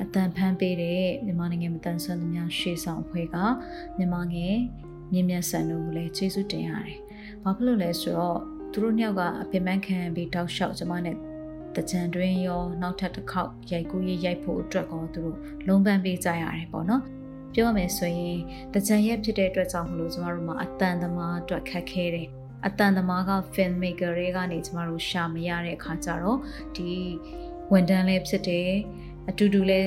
[0.04, 3.38] အတန်ဖန်းပေးတဲ့မြန်မာနိုင်ငံမတန်ဆွမ်းသူများရှေ့ဆောင်အဖွဲ့က
[3.98, 4.58] မြန်မာငယ်
[5.12, 7.00] မြင့်မြတ်ဆန်တို့ကိုလည်းကျေးဇူးတင်ရတယ်။
[7.44, 8.40] ဘာဖြစ်လို့လဲဆိုတော့
[8.72, 11.16] သူတို့နှစ်ယောက်ကအပင်ပန်းခံပြီးတောက်လျှောက်ကျမနဲ့
[11.76, 15.38] တကြံတွင်ရောနောက်ထပ်တစ်ခေါက်ရိုက်ကူးရေးရိုက်ဖို့အတွက်ကောသူတို့
[15.68, 17.04] လုံးပန်းပေးကြရတယ်ပေါ့နော်။
[17.54, 18.40] ပြောမယ်ဆိုရင်
[18.74, 22.30] တကြံရက်ဖြစ်တဲ့အတွက်ကြောင့်မလို့ကျမတို့မှာအတန်သမားအတွက်ခက်ခဲတယ်။
[22.68, 26.40] အတန်သမားက film maker တွေကနေကျမတို့ရှာမရတဲ့အခါကျတော့
[26.76, 26.92] ဒီ
[27.72, 28.72] ဝန်တန်းလေးဖြစ်တယ်
[29.30, 29.84] အတူတူလဲ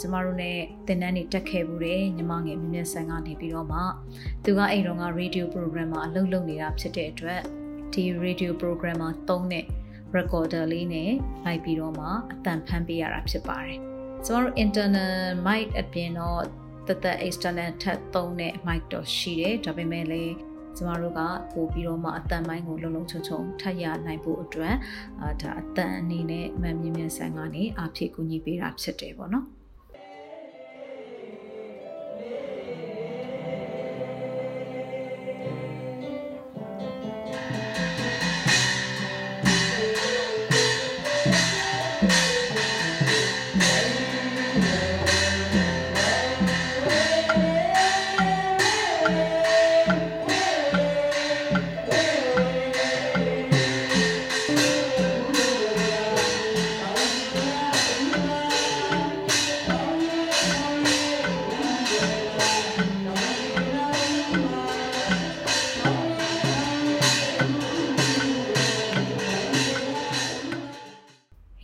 [0.00, 0.50] ကျမတို့ ਨੇ
[0.86, 3.80] သင်တန်းတွေတက်ခဲ့ဘူးတယ်ညီမငယ်မြင့်မြတ်ဆန်ကနေပြီးတော့မှ
[4.44, 7.40] သူကအဲ့တော့က radio program မှာအလုပ်လုပ်နေတာဖြစ်တဲ့အတွက်
[7.94, 9.64] ဒီ radio program မှာသုံးတဲ့
[10.16, 11.10] recorder လေးနဲ့
[11.44, 13.78] လိုက်ပြီးတော့မှအတန်ဖမ်းပေးရတာဖြစ်ပါတယ်
[14.26, 15.14] ကျမတို့ internal
[15.46, 16.42] mic အပြင်တော့
[16.88, 20.34] တသက် external ထပ်သုံးတဲ့ mic တော့ရှိတယ်ဒါပေမဲ့လည်း
[20.76, 21.20] ကျမတို့က
[21.54, 24.74] ပို့ပြီးတော့မှအတန်ပိုင်းကိုလုံလုံချုံချုံထပ်ရနိုင်ဖို့အတွက်
[25.20, 29.46] အာဒါအတန်အနေနဲ့မမြင်မြန်ဆန်ကနေအဖြစ်ကူညီပေးတာဖြစ်တယ်ပေါ့နော်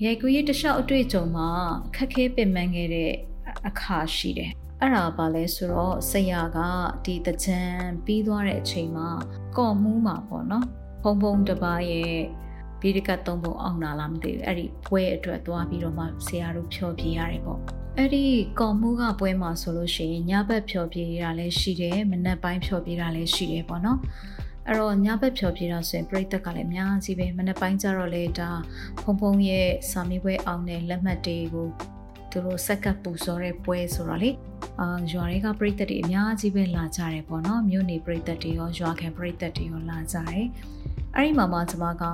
[0.09, 1.49] ရိုက်ကူးရေးတလျှောက်အတွေ့အကြုံမှာ
[1.97, 3.13] ခက်ခဲပင်ပန်းခဲ့တဲ့
[3.69, 4.51] အခါရှိတယ်
[4.81, 6.59] အဲ့ဒါပါလဲဆိုတော့ဆရာက
[7.05, 7.61] ဒီတကြံ
[8.05, 9.09] ပြီးသွားတဲ့အချိန်မှာ
[9.59, 10.67] ကော့မှုမှာပေါ့နော်
[11.03, 12.15] ဖုံဖုံတပါးရဲ့
[12.81, 17.61] ဘီဒီကတ်သုံးပုံအောင်လာလားမသိဘူးအဲ့ဒီပွဲအတွက်သွားပြီးတော့မှဆရာတို့ဖြောပြရတယ်ပေါ့
[17.97, 18.25] အဲ့ဒီ
[18.61, 23.99] ကော်မှုကပွဲမှာဆိုလို့ရှိရင်ညဘက်ဖြောပြရတာလည်းရှိတယ်မနက်ပိုင်းဖြောပြတာလည်းရှိတယ်ပေါ့နော်
[24.69, 28.51] အဲ့တော့ညဘက်ဖြော်ပြတာဆိုရင်ပြိသက်ကလည်းအများကြီးပဲမနေ့ပိုင်းကျတော့လေဒါ
[29.03, 31.69] ဖုံဖုံရဲ့စာမေးပွဲအောင်တဲ့လက်မှတ်တွေကို
[32.31, 34.31] သူတို့စက်ကပ်ပူစောတဲ့ပွဲဆိုတော့လေ
[34.81, 40.47] အာရွာတွေကပြိသက်တွေအများကြီးပဲလာကြတယ်ပေါ့နော်မြို့နေပြိသက်တွေရောရွာခံပြိသက်တွေရောလာကြတယ်
[41.15, 42.05] အဲ့ဒီမှာမှကျွန်မက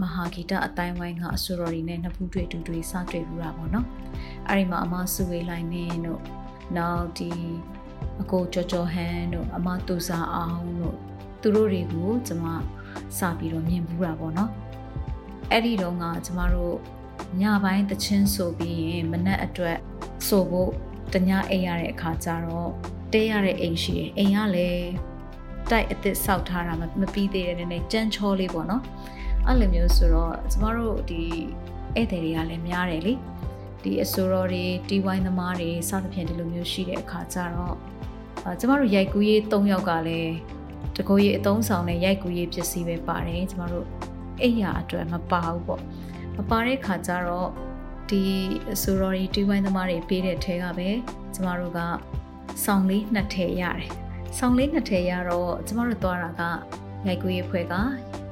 [0.00, 3.86] မဟာဂီတအတိုင်းဝိုင်းကအဆူရော်ရီနဲ့နှစ်ဖူးတွေ့တူတွေ့စတွေ့ဘူးတာပေါ့နော်
[4.48, 6.20] အဲ့ဒီမှာအမစုဝေးလိုက်နေတို့
[6.76, 7.30] နောက်ဒီ
[8.20, 10.96] အကိုကြော်ကြော်ဟန်တို့အမတူစာအောင်တို့
[11.44, 12.44] သူတို့တွေကိုကျမ
[13.18, 14.50] စပြီးတော့မြင်ဘူးတာပေါ့နော်
[15.50, 16.76] အဲ့ဒီတော့ကကျမတို့
[17.40, 19.78] ညပိုင်းတချင်းဆိုပြီးရင်မနက်အတွက်
[20.26, 20.70] ဆိုဖို့
[21.12, 22.70] တညအိပ်ရတဲ့အခါကျတော့
[23.12, 24.90] တဲရတဲ့အိမ်ရှိတယ်အိမ်ကလည်း
[25.70, 28.82] တိုက်အစ်စ်ဆောက်ထားတာမပြီးသေးတဲ့နည်းနည်းကြမ်းချောလေးပေါ့နော်
[29.46, 31.22] အဲ့လိုမျိုးဆိုတော့ကျမတို့ဒီ
[31.94, 33.14] ဧည့်သည်တွေကလည်းများတယ်လေ
[33.82, 37.76] ဒီအဆိုတော်တွေတီဝိုင်းသမားတွေစသဖြင့်ဒီလိုမျိုးရှိတဲ့အခါကျတော့
[38.60, 40.32] ကျမတို့ရိုက်ကူးရေး၃ယောက်ကလည်း
[40.96, 43.86] တကိုကြီးအတုံးဆောင်တဲ့ရိုက်ကူးရေးပစ္စည်းပဲပါတယ်ကျမတို့
[44.42, 45.82] အိယာအတွက်မပါဘူးပေါ့
[46.36, 47.50] မပါတဲ့ခါကျတော့
[48.10, 48.22] ဒီ
[48.82, 50.88] ဆိုတော်ရီတီဝိုင်းသမားတွေပေးတဲ့ထဲကပဲ
[51.34, 51.80] ကျမတို့က
[52.64, 53.88] ဆောင်းလေးနှစ်ထည်ရတယ်
[54.38, 56.42] ဆောင်းလေးနှစ်ထည်ရတော့ကျမတို့သွားတာက
[57.06, 57.74] ရိုက်ကူးရေးဖွဲ့က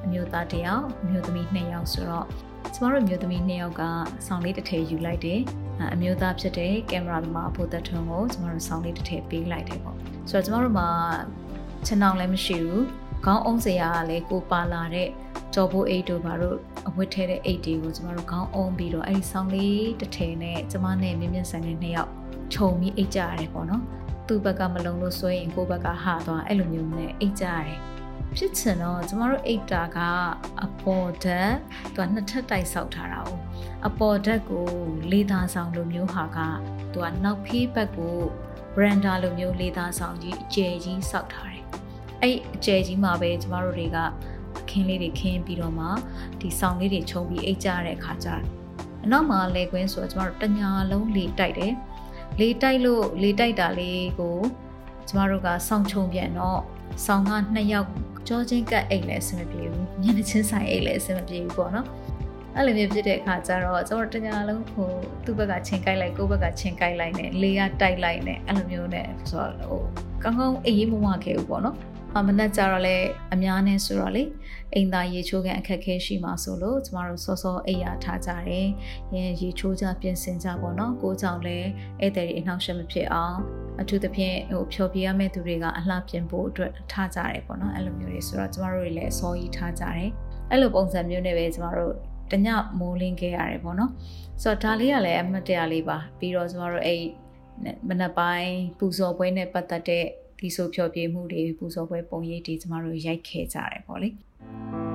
[0.05, 2.27] အမျိုးသားတစ်ယောက်အမျိုးသမီးနှစ်ယောက်ဆိုတော့
[2.73, 3.83] ကျမတို့မျိုးသမီးနှစ်ယောက်က
[4.27, 5.41] ဆောင်းလေးတစ်ထည်ယူလိုက်တယ်
[5.93, 9.97] အမျိုးသားဖြစ်တဲ့ကင်မရာသမားဖို့သက်ထွန်းကိုကျမတို့ဆောင်းလေးတစ်ထည်ပေးလိုက်တယ်ပေါ့
[10.29, 10.89] ဆိုတော့ကျမတို့မှာ
[11.87, 12.85] ခြေနှောင်လည်းမရှိဘူး
[13.25, 15.09] ခေါင်းအုံးစရာကလည်းကိုပါလာတဲ့
[15.53, 16.57] ကြော်ဖို့အိတ်တို့ဘာလို့
[16.87, 22.11] အဝတ်ထဲတဲ့အိတ်တွေကိုကျမတို့ခေါင်းအုံးပြီးတော့အဲ့ဒီဆောင်းလေးတစ်ထည်နဲ့ကျမနဲ့မြင့်မြင့်ဆိုင်တဲ့နှစ်ယောက်
[22.53, 23.83] ခြုံပြီးအိတ်ကြရတယ်ပေါ့နော်
[24.27, 27.79] သူ့ဘက်ကမလုံလို့ဆိုရင်ကိုယ့်ဘက်ကဟာသွားအဲ့လိုမျိုးနဲ့အိတ်ကြရတယ်
[28.37, 29.97] ဖြစ်ချင်တော့ကျမတို့အိတ်တာက
[30.63, 31.53] အပေါ်ဓာတ်
[31.93, 33.29] သူကနှစ်ထပ်တိုက်ဆောက်ထားတာ哦
[33.87, 34.67] အပေါ်ဓာတ်ကို
[35.11, 36.39] လေးသားဆောင်လိုမျိုးဟာက
[36.91, 38.17] သူကနောက်ဖေးဘက်ကို
[38.75, 41.62] branda လိုမျိုးလေးသားဆောင်ကြီးအကျယ်ကြီးဆောက်ထားတယ်
[42.23, 43.97] အဲ့အကျယ်ကြီးမှာပဲကျမတို့တွေက
[44.59, 45.87] အခင်းလေးတွေခင်းပြီးတော့မှ
[46.39, 48.27] ဒီဆောင်လေးတွေခြုံပြီးအိတ်ကြတဲ့အခါကျ
[49.05, 51.73] အနောက်မှာလေကွင်းဆိုတော့ကျမတို့တညာလုံးလေတိုက်တယ်
[52.39, 54.37] လေတိုက်လို့လေတိုက်တာလေးကို
[55.07, 56.59] ကျမတို့ကစောင့်ချုံပြန်တော့
[57.05, 57.87] ဆောင်းကနှစ်ယောက်
[58.27, 61.87] ကြောချင်းကတ်အိတ်လည်းအဆင်မပြေဘူးညနေချင်းဆိုင်အိတ်လည်းအဆင်မပြေဘူးပေါ့နော်
[62.55, 64.89] အဲ့လိုမျိုးဖြစ်တဲ့အခါကျတော့ကျွန်တော်တညာလုံးဟို
[65.25, 69.81] သူ့ဘက်ကချင်းကိုက်လိုက်ကိုယ့်ဘက်ကချင်းကိုက်လိုက်နဲ့လေကတိုက်လိုက်နဲ့အဲ့လိုမျိုးနဲ့ဆိုတော့ဟို
[70.23, 71.77] ကောင်းကောင်းအေးမဝခဲ့ဘူးပေါ့နော်
[72.19, 72.97] အမနက်ကြတော့လဲ
[73.33, 74.23] အများနဲ့ဆိုတော့လေ
[74.73, 78.67] အိမ်သားရေချိုးကန်အခက်ခဲရှိမှာဆိုလို့ကျမတို့စောစောအိယာထားကြတယ်။
[79.15, 81.57] ရင်ရေချိုးကြပြင်ဆင်ကြပေါ့နော်။ကိုကြောင့်လဲ
[82.01, 83.37] ဧည့်သည်တွေအနှောက်အယှက်မဖြစ်အောင်
[83.81, 90.09] အထူးသဖြင့်ဟိုဖြောပြရမယ့်သူတွေကအလှပြင်ဖို့အတွက်ထားကြတယ်ပေါ့နော်။အဲ့လိုမျိုးတွေဆိုတော့ကျမတို့တွေလည်းအစောကြီးထားကြတယ်။
[90.51, 91.93] အဲ့လိုပုံစံမျိုးနဲ့ပဲကျမတို့
[92.31, 92.47] တည
[92.79, 93.91] မိုးလင်းခဲ့ရတယ်ပေါ့နော်။
[94.41, 97.01] ဆိုတော့ဒါလေးကလည်းအမှတ်တရလေးပါ။ပြီးတော့ကျမတို့အဲ့
[97.89, 100.05] မနက်ပိုင်းပူဇော်ပွဲနဲ့ပတ်သက်တဲ့
[100.43, 104.09] ဒီဆိုဖြောပြမှုတွေပူဇော်ပွဲပုံရိပ်တွေကျမတို့ရိုက်ခဲ့ကြတယ်ပေါ့လေ။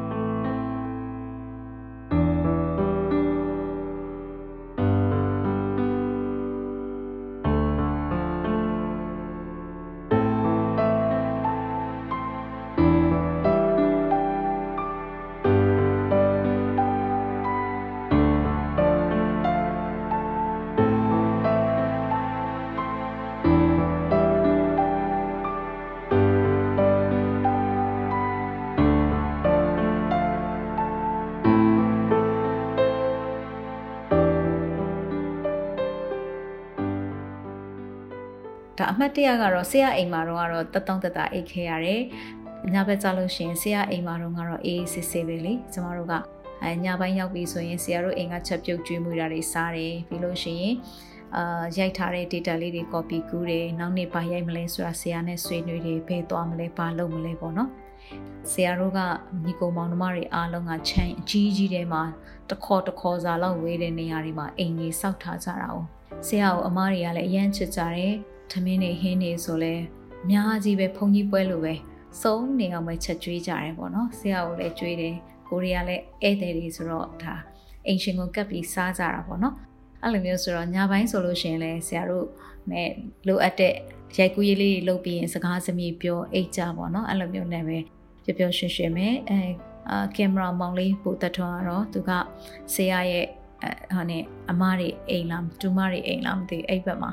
[38.78, 42.02] ဒါအမှတ်တရကတော့ဆရာအိမ်မှာတော့ကတော့တတောင်းတတာအိတ်ခဲရတယ်။
[42.72, 46.14] ညဘက်ကြလို့ရှိရင်ဆရာအိမ်မှာတော့ကတော့အေးစစ်စစ်ပဲလေ။ကျမတို့က
[46.62, 50.74] အဲညပိုင်းရောက်ပြီဆိုရင်ဆရာတို့အိမ်ကချက်ပြုတ်ကျွေးမှုတာတွေစားတယ်ပြီးလို့ရှိရင်
[51.36, 57.70] အာရိုက်ထားတဲ့ data လေးတွေ copy ကူးတယ်နောက်နေ့ဘာရိုက်မလဲဆိုတာဆရာနဲ့ဆွေးနွေးတယ်ဘယ်သွားမလဲဘာလုပ်မလဲပေါ့နော်
[58.50, 59.00] ဆရာတို့က
[59.44, 62.02] ညီကိုမောင်နှမတွေအားလုံးကခြံအကြီးကြီးထဲမှာ
[62.50, 65.76] တခေါ်တခေါ်စာလောက်ဝေးတဲ့နေရာတွေမှာအိမ်ကြီးစောက်ထားကြတာ哦
[66.26, 68.14] ဆရာကိုအမားတွေကလည်းအရန်ချစ်ကြတယ်
[68.52, 69.74] ထမင်းနေဟင်းနေဆိုလဲ
[70.24, 71.74] အများကြီးပဲဖုန်ကြီးပွဲလိုပဲ
[72.22, 75.14] စုံနေအောင်ပဲချက်ကျွေးကြတယ်ပေါ့နော်ဆရာကိုလည်းကျွေးတယ်
[75.48, 77.34] ကိုရီးယားလည်းဧည့်သည်တွေဆိုတော့ဒါ
[77.86, 79.54] အင်ရှင်ကိုကပ်ပြီးစားကြတာပေါ့နော်
[80.02, 82.26] အဲ့လိုမျိုးဆိုတော့ညပိုင်းဆိုလို့ရှိရင်လည်းဆရာတို့
[82.70, 82.90] နဲ့
[83.26, 83.74] လိုအပ်တဲ့
[84.16, 87.78] ရိုက်ကူးရေးလေးတွေလုပ်ပြီးရင်စကားစမြည်ပြောအိတ်ကြပေါ့နော်အဲ့လိုမျိုးနဲ့ပဲ
[88.24, 89.40] ပျော်ပျော်ရွှင်ရွှင်ပဲအဲ
[89.90, 92.10] အာကင်မရာမောင်လေးပို့တထွန်းကတော့သူက
[92.74, 93.26] ဆရာရဲ့
[93.62, 97.10] အဲဟိုနဲ့အမတွေအိမ်လားတူမတွေအိမ်လားမသိအဲ့ဘက်မှာ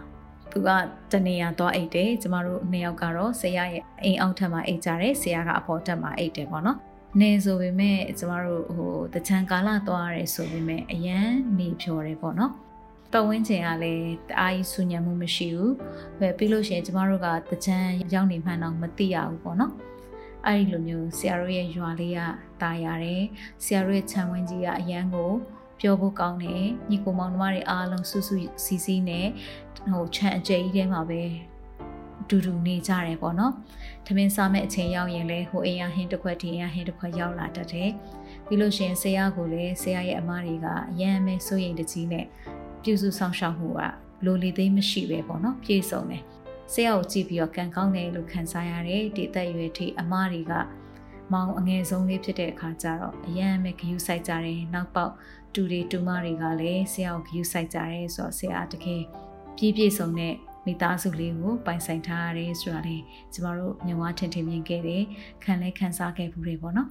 [0.56, 0.70] သူက
[1.12, 6.78] တနေရသွားအိတ်တယ်ကျမတို့နှစ်ယောက်ကတော့ဆရာရဲ့အိမ်အောက်ထပ်မှာအိတ်ကြတယ်ဆရာကအပေါ်ထပ်မှာအိတ်တယ်ပေါ့နော်
[7.22, 12.54] နေဆိုပေမဲ့ကျမတို့ဟိုတချံကာလသွားရတယ်ဆိုပေမဲ့အရန်နေဖြော်တယ်ပေါ့နော်
[13.12, 15.74] ပတ်ဝန်းကျင်ကလည်းတအားကြီးဆူညံမှုမရှိဘူး
[16.20, 17.78] ပဲပြီးလို့ရှိရင်ကျမတို့ကတချံ
[18.14, 19.74] ရောက်နေမှန်းတော့မသိရဘူးပေါ့နော်
[20.46, 22.20] အဲ့ဒီလိုမျိုးဆရာတို့ရဲ့ရွာလေးက
[22.62, 23.24] တာရတယ်
[23.64, 25.32] ဆရာတို့ရဲ့ခြံဝင်းကြီးကအရန်ကို
[25.82, 29.28] ပြောဖို့ကောင်းတယ်ညီကိုမောင်နှမတွေအားလုံးစုစုစီစီနဲ့
[29.92, 31.22] ဟိုခြံအကျယ်ကြီးထဲမှာပဲ
[32.30, 33.54] ဒူဒူနေကြတယ်ပေါ့နော်။
[34.06, 37.90] သမင်းစားမဲ့အချိန်ရောက်ရင်လည်းဟိုအိမ်ရဟင်းတစ်ခွက်ဒီအိမ်ရဟင်းတစ်ခွက်ရောက်လာတတ်တယ်။
[38.46, 42.26] ပြီးလို့ရှိရင်ဆရာကိုလည်းဆရာရဲ့အမားတွေကအရန်မဲစိုးရိမ်တကြီးနဲ့
[42.84, 43.82] ပြုစုဆောင်ရှောက်မှုက
[44.26, 46.24] လိုလေသိမရှိပဲပေါ့နော်ပြည့်စုံတယ်။
[46.74, 50.54] ဆရာကိုကြည့်ပြီးတော့ကံကောင်းတယ်လို့ခံစားရတယ်ဒီသက်ရွယ်ထိအမားတွေက
[51.34, 55.14] မောင်အငယ်ဆုံးလေးဖြစ်တဲ့အခါကျတော့အရန်ပဲဂယူဆိုင်ကြတယ်နောက်ပေါက်
[55.54, 59.04] တူတွေတူမတွေကလည်းဆရာကိုဂယူဆိုင်ကြတယ်ဆိုတော့ဆရာတကယ်
[59.58, 60.34] ပြည့်ပြည့်စုံတဲ့
[60.66, 62.98] မိသားစုလေးကိုပိုင်ဆိုင်ထားရတယ်ဆိုတာလေ
[63.34, 65.04] ကျမတို့မြင်ဝထင်ထင်မြင်ခဲ့တယ်
[65.44, 66.90] ခံလဲခံစားခဲ့ဘူးတွေပေါ့နော်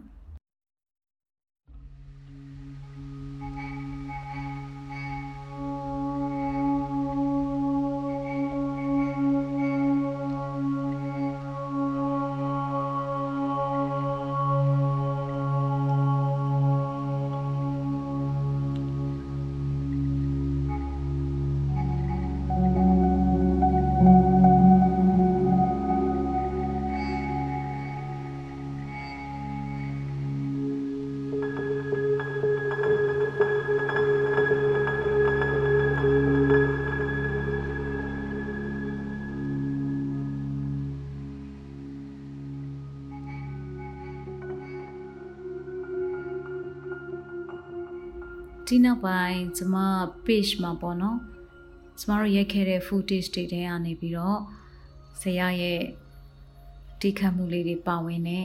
[49.35, 49.77] ပိုင်းကျမ
[50.27, 51.19] page မှာပေါ့နော်
[51.99, 54.39] ကျမတို့ရိုက်ခဲ့တဲ့ footage တွေထဲကနေပြီးတော့
[55.21, 55.81] ဆရာရဲ့
[57.01, 58.39] တိခတ်မှုလေးတွေပါဝင်နေ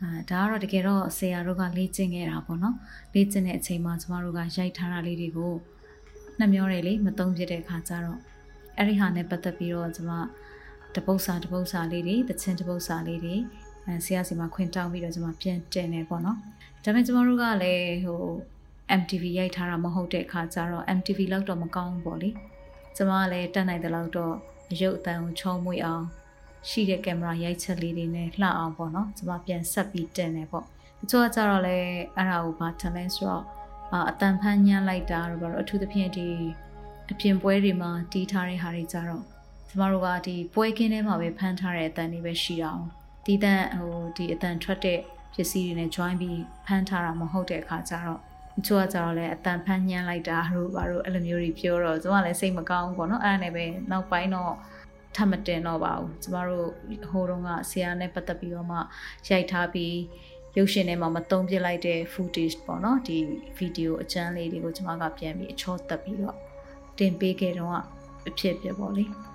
[0.00, 2.76] အာဒါကတော့တကယ်တော့ဆရာတို့ကလေ့ကျင့်ခဲ့တာပေါ့နော်
[3.14, 5.54] လေ့ကျင့်တဲ့အချိန်မှာကျမတို့ကရိုက်ထားတာလေးတွေကို
[6.38, 8.18] နှမျောတယ်လေမသုံးဖြစ်တဲ့အခါကျတော့
[8.76, 10.10] အဲ့ဒီဟာနဲ့ပတ်သက်ပြီးတော့ကျမ
[10.94, 13.36] တပုတ်စာတပုတ်စာလေးတွေတချင်းတပုတ်စာလေးတွေ
[13.86, 16.38] အဲဆရာစီမှာခွင့်တောင်းပြီးတော့ကျမပြန်တင်နေပေါ့နော်
[16.84, 18.22] ဒါပေမဲ့ကျမတို့ကလည်းဟို
[19.00, 22.30] MTV ရိုက်ထားတာမဟုတ်တဲ့အခါကျတော့ MTV လောက်တော့မကောင်းဘူးပေါ့လေ
[22.96, 24.34] ကျမကလည်းတက်နိုင်တဲ့လောက်တော့
[24.70, 26.04] အယုတ်အတန်ကိုချုံမွေအောင်
[26.68, 30.64] ရှိတဲ့ကင်မရာရိုက်ချက်လေးတွေနဲ့လှအောင်ပေါ့နော်ကျမပြန်ဆက်ပြီးတင်နေပေါ့
[31.00, 31.76] တချို့ကကြတော့လေ
[32.16, 33.44] အဲ့ဒါကိုဘာထလဲဆိုတော့
[33.92, 36.26] အာအတန်ဖန်းညှမ်းလိုက်တာတော့ဘာလို့အထူးသဖြင့်ဒီ
[37.10, 39.22] အပြင်ပွဲတွေမှာတီးထားတဲ့ဟာတွေကြတော့
[39.68, 42.84] ကျမတို့ကဒီပွဲကင်းထဲမှာပဲဖမ်းထားတဲ့အတန်တွေပဲရှိတာအောင်
[43.26, 44.98] တီးတန့်ဟိုဒီအတန်ထွက်တဲ့
[45.34, 48.20] ပစ္စည်းတွေနဲ့ join ပြီးဖမ်းထားတာမဟုတ်တဲ့အခါကျတော့
[48.56, 54.54] တချို့ကကြတော့လဲအတန်ဖန်းညှမ်းလိုက်တာတို့ဘာလို့အဲ့လိုမျိုးတွေပြောတော့ကျမလည်းစိတ်မကောင်းဘူးပေါ့နော်အဲ့ဒါနဲ့ပဲနောက်ပိုင်းတော့
[55.16, 56.68] ထပ်မတင်တော့ပါဘူးကျမတို့
[57.10, 58.78] ဟိုတုန်းကဆရာနဲ့ပတ်သက်ပြီးတော့မှ
[59.28, 59.96] ရိုက်ထားပြီး
[60.56, 63.18] ရုပ်ရှင်ထဲမှာမတုံးပြလိုက်တဲ့ footage ပေါ့နော်ဒီ
[63.56, 66.36] ဗီဒီယိုအကျန်းလေးတွေကိုကျမကပြန်ပြီးအချောတက်ပြီးတော့
[66.98, 67.74] တင်ပေးခဲ့တော့
[68.28, 69.04] အဖြစ်ပြပေါ့လေ။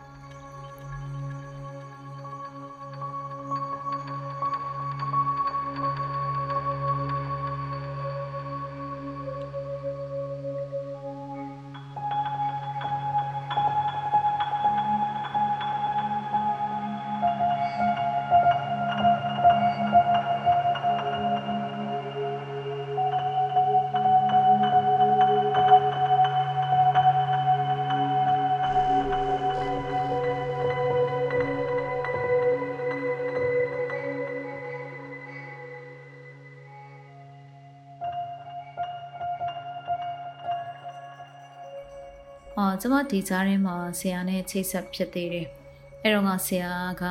[42.82, 45.48] ကျမဒီကြားထဲမှာဆရာနဲ့ချိတ်ဆက်ဖြစ်သေးတယ်။
[46.04, 46.72] အဲ့တော့ကဆရာ
[47.02, 47.04] က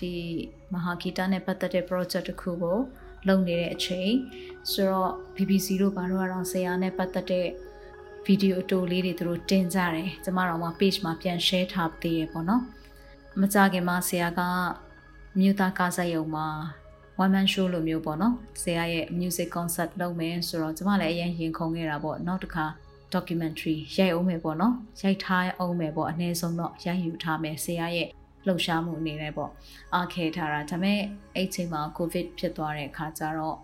[0.00, 0.12] ဒီ
[0.72, 2.78] မဟာဂီတနဲ့ပတ်သက်တဲ့ project တစ်ခုကို
[3.28, 4.12] လုပ်နေတဲ့အချိန်
[4.72, 7.46] ဆိုတော့ BBC တို့ဘာလို့ကတော့ဆရာနဲ့ပတ်သက်တဲ့
[8.24, 12.62] ဗီဒီယိုအတူလေးတွေသူတို့တင်ကြတယ်။ကျမတို့က page မှာပြန် share ထားသေးရပေါ့နော်။
[13.40, 14.40] မကြခင်မှာဆရာက
[15.38, 16.46] မြို့သားကားဆက်ရုံမှာ
[17.22, 22.66] one man show လိုမျိုးပေါ့နော်။ဆရာရဲ့ music concert လုပ်မယ်ဆိုတော့ကျမလည်းအရင်ရင်ခုန်ခဲ့တာပေါ့။နောက်တစ်ခါ
[23.16, 28.08] documentary ရိုက်အောင်မယ်ပေါ့နော်ရိုက်ထားအောင်မယ်ပေါ့အနည်းဆုံးတော့ရိုက်ယူထားမယ်ဆရာရဲ့
[28.46, 29.50] လှုပ်ရှားမှုအနေနဲ့ပေါ့
[29.94, 31.00] အားခဲထားတာဒါပေမဲ့
[31.34, 33.56] အဲ့ချိန်မှာ covid ဖြစ်သွားတဲ့အခါကျတော့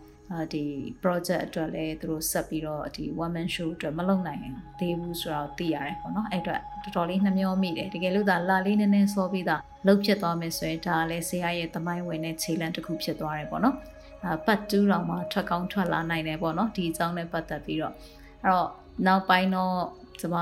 [0.52, 0.64] ဒီ
[1.02, 4.40] project အတွက်လည်းသူတို့ဆက်ပြီးတော့ဒီ one man show အတွက်မလုပ်နိုင်
[4.78, 13.76] သေးဘူးဆိုတော့သိရတယ်ပေါ့နော်အဲ့အတွက်တော်တော်လေးနှမျောမိတယ်တကယ်လို့ဒါလာလေးနည်းနည်းစောပြီးသားလှုပ်ဖြစ်သွားမယ်ဆိုရင်ဒါလည်းဆရာရဲ့သမိုင်းဝင်တဲ့ခြေလှမ်းတစ်ခုဖြစ်သွားတယ်ပေါ့နော်
[14.24, 17.94] အပတ်2တောင်မှထွက်ကောင်းထွက်လာနိုင်တယ်ပေါ့နော်ဒီအကြောင်းနဲ့ပတ်သက်ပြီးတော့
[18.44, 18.68] အဲ့တော့
[19.06, 19.76] နောက်ပိုင်းတော့
[20.20, 20.36] ကျမ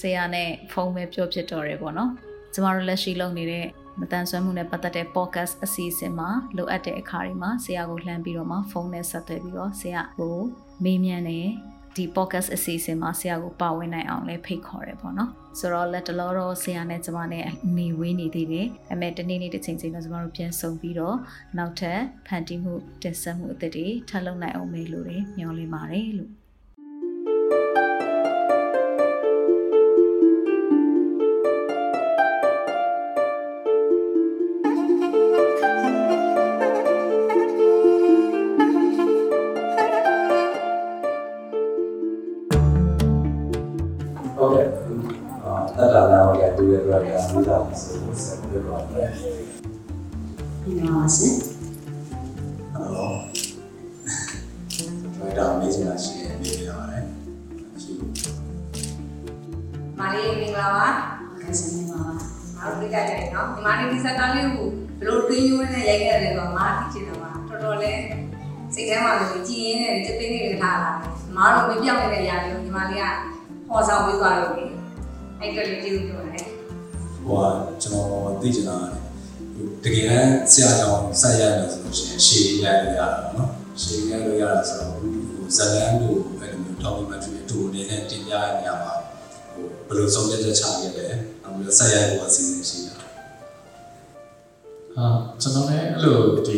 [0.00, 2.10] ဆရာနဲ့ဖုန်းပဲပြောဖြစ်တော့တယ်ပေါ့နော်
[2.54, 3.66] ကျမတို့လက်ရှိလုပ်နေတဲ့
[4.00, 10.38] မတန်ဆွမ်းမှုနဲ့ပတ်သက်တဲ့ podcast အစီအစဉ်မှာလိုအပ်တဲ့အခါတွေမှာဆရာကိုလှမ်းပြီးတော့မှဖုန်းနဲ့ဆက်သွယ်ပြီးတော့ဆရာကို
[10.84, 11.48] မေးမြန်းတယ်
[11.96, 17.44] ဒီ podcast အစီအစဉ်မှာဆရာကိုပါဝင်နိုင်အောင်လည်းဖိတ်ခေါ်တယ်ပေါ့နော်ဆိုတော့လက်တလောတော့ဆရာနဲ့ကျမနဲ့
[17.76, 21.16] နေဝေးနေသေးတယ်ဒါပေမဲ့တနေ့နေ့တစ်ချိန်ချိန်တော့ကျမတို့ပြန်ဆုံပြီးတော့
[21.58, 26.32] နောက်ထပ်ဖန်တီးမှုတင်ဆက်မှုအသစ်တွေထပ်လုပ်နိုင်အောင်မေးလို့မျှော်လင့်ပါတယ်လို့
[46.92, 49.08] ရတူရတဲ့ကမိသားစုဆက်ပြီးတော့တယ်
[50.62, 51.36] ဒီမှာဆက်
[52.76, 53.32] အော်
[55.74, 57.04] စရာရှိတယ်နေရပါတယ်
[57.82, 57.92] ရှိ
[59.98, 60.86] မာလေးမင်္ဂလာပါ
[61.40, 62.14] ကဲစနေပါပါ
[62.56, 64.68] ငါတို့ပြကြတယ်နော်ဒီမာလေးဒီစကားလေးကို
[64.98, 68.00] ဘယ်လိုတွင်းယိုးနဲ့ရိုက်ခဲ့တယ်ဆိုတော့မာသိချင်တာပါတော်တော်လေး
[68.74, 73.04] စိတ်ထဲမှာလို့ကြည်ရင်းနဲ့တစ်သိန်းလေးထားလာတယ်မာတို့မပြောင်းနေတဲ့ຢာလေးကိုညီမလေးက
[73.68, 74.64] ဟောဆောင်ပေးသွားလို့လေ
[75.40, 76.31] အဲ့ကလေးကျေးဇူးတင်ပါတယ်
[77.26, 77.46] ဟိုက
[77.82, 78.76] ကျွန်တော်သိချင်တာ
[79.84, 82.66] တကယ်တမ်းဆရာကြောင့်ဆက်ရမယ်ဆိုလို့ရှိရင်ရှေ့ရရ
[82.98, 83.50] ရတာနော်
[83.82, 85.12] ရှေ့ရလို့ရတာဆိုတော့ဟို
[85.56, 88.94] ဇလန်တို့အဲ့လိုမျိုး documentary အတူအနေနဲ့တင်ပြရနေရမှာ
[89.54, 91.06] ဟိုဘယ်လိုဆုံးဖြတ်ချက်ချခဲ့လဲ
[91.42, 92.94] နောက်ပြီးဆက်ရဖို့အစီအစဉ်ရှိတာ
[94.96, 95.06] ဟာ
[95.40, 96.56] ကျွန်တော်လည်းအဲ့လိုဒီ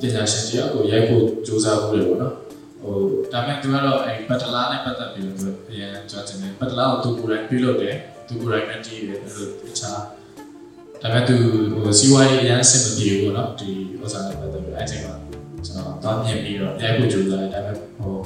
[0.00, 2.34] ပညာရှင်တယောက်ကိုရိုက်ဖို့ကြိုးစားဖို့လေပေါ့နော်
[2.82, 2.96] ဟို
[3.32, 7.96] ဒါပေမဲ့သူကတော့အဲ့ပတ်တလားနဲ့ပတ်သက်ပြီးတော့သူအရင်ကျွန်တော်တင်တယ်ပတ်တလားကိုသူကိုယ်တိုင်ပြုလုပ်တယ်
[8.26, 10.00] သူကိုယ်တိုင်အတီးတယ်အဲ့လိုတခြား
[11.02, 11.36] ဒါပေမဲ့သူ
[11.82, 13.70] ဟိုစီဝါရေးအရင်စင်မပြေဘူးပေါ့နော်ဒီ
[14.02, 15.14] ဥစ္စာနဲ့ပတ်သက်ပြီးအဲ့ချိန်မှာ
[15.64, 18.16] ကျွန်တော်တော့မြင်ပြီးတော့ရိုက်ဖို့ကြိုးစားတယ်ဒါပေမဲ့ဟို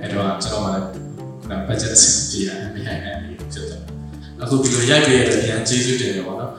[0.00, 3.80] အဲ့တော့ကျွန်တော်မှလည်းခုန budget အဆင်ပြေတယ်မရိုက်နိုင်ဘူးဖြစ်တယ်
[4.42, 6.52] အခုဒီလိုရိုက်ပေးရတဲ့အရင်ကျေးဇူးတင်တယ်ပေါ့နော်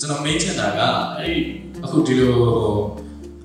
[0.00, 0.80] ျွန်တော်မေးချင်တာက
[1.18, 1.36] အဲ့ဒီ
[1.84, 2.52] အခုဒီလိုဟို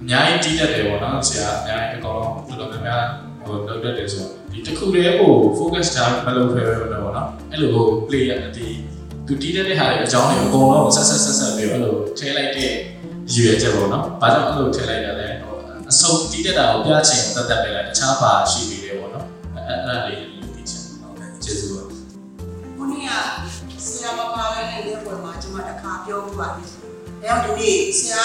[0.02, 2.18] အများကြီးတီးတတ်တယ်ပေါ့နော်ဆရာအများကြီးအကောင်
[2.48, 3.04] လုံးတော်တော်များ
[3.38, 6.97] များဟိုလုပ်တတ်တယ်ဆိုတော့ဒီတစ်ခုတည်းကို focus ထားမလုပ်ဖဲပဲပေါ့နော်
[7.58, 8.52] အဲ့လိုဟို play ရတဲ့
[9.28, 12.72] သူတီးတတ်တဲ့ဟာတွေအကြောင်းတွေအကုန်လုံးဆက်ဆက်ဆက်ဆက်ပြီးအဲ့လိုထဲလိုက်တဲ့
[13.34, 15.56] ရည်ရွယ်ချက်ပေါ့နော်ဘာကြောင့်အဲ့လိုထဲလိုက်တာလဲဟို
[15.92, 20.20] အစုံတီးတတ်တာကိုပြချင်တတ်တတ်ပဲလားတခြားပါရှိနေတယ်ပေါ့နော်အဲ့အဲ့ဒါလေး
[20.56, 21.84] သိချင်ဟုတ်ကဲ့ကျေးဇူးပါ
[22.78, 23.10] ခုနက
[23.86, 26.72] ဆရာမပါပဲနဲ့လက်ပေါ်မှာကျွန်မတစ်ခါပြောပြပါလိမ့်။
[27.24, 28.24] အဲတော့ဒီနေ့ဆရာ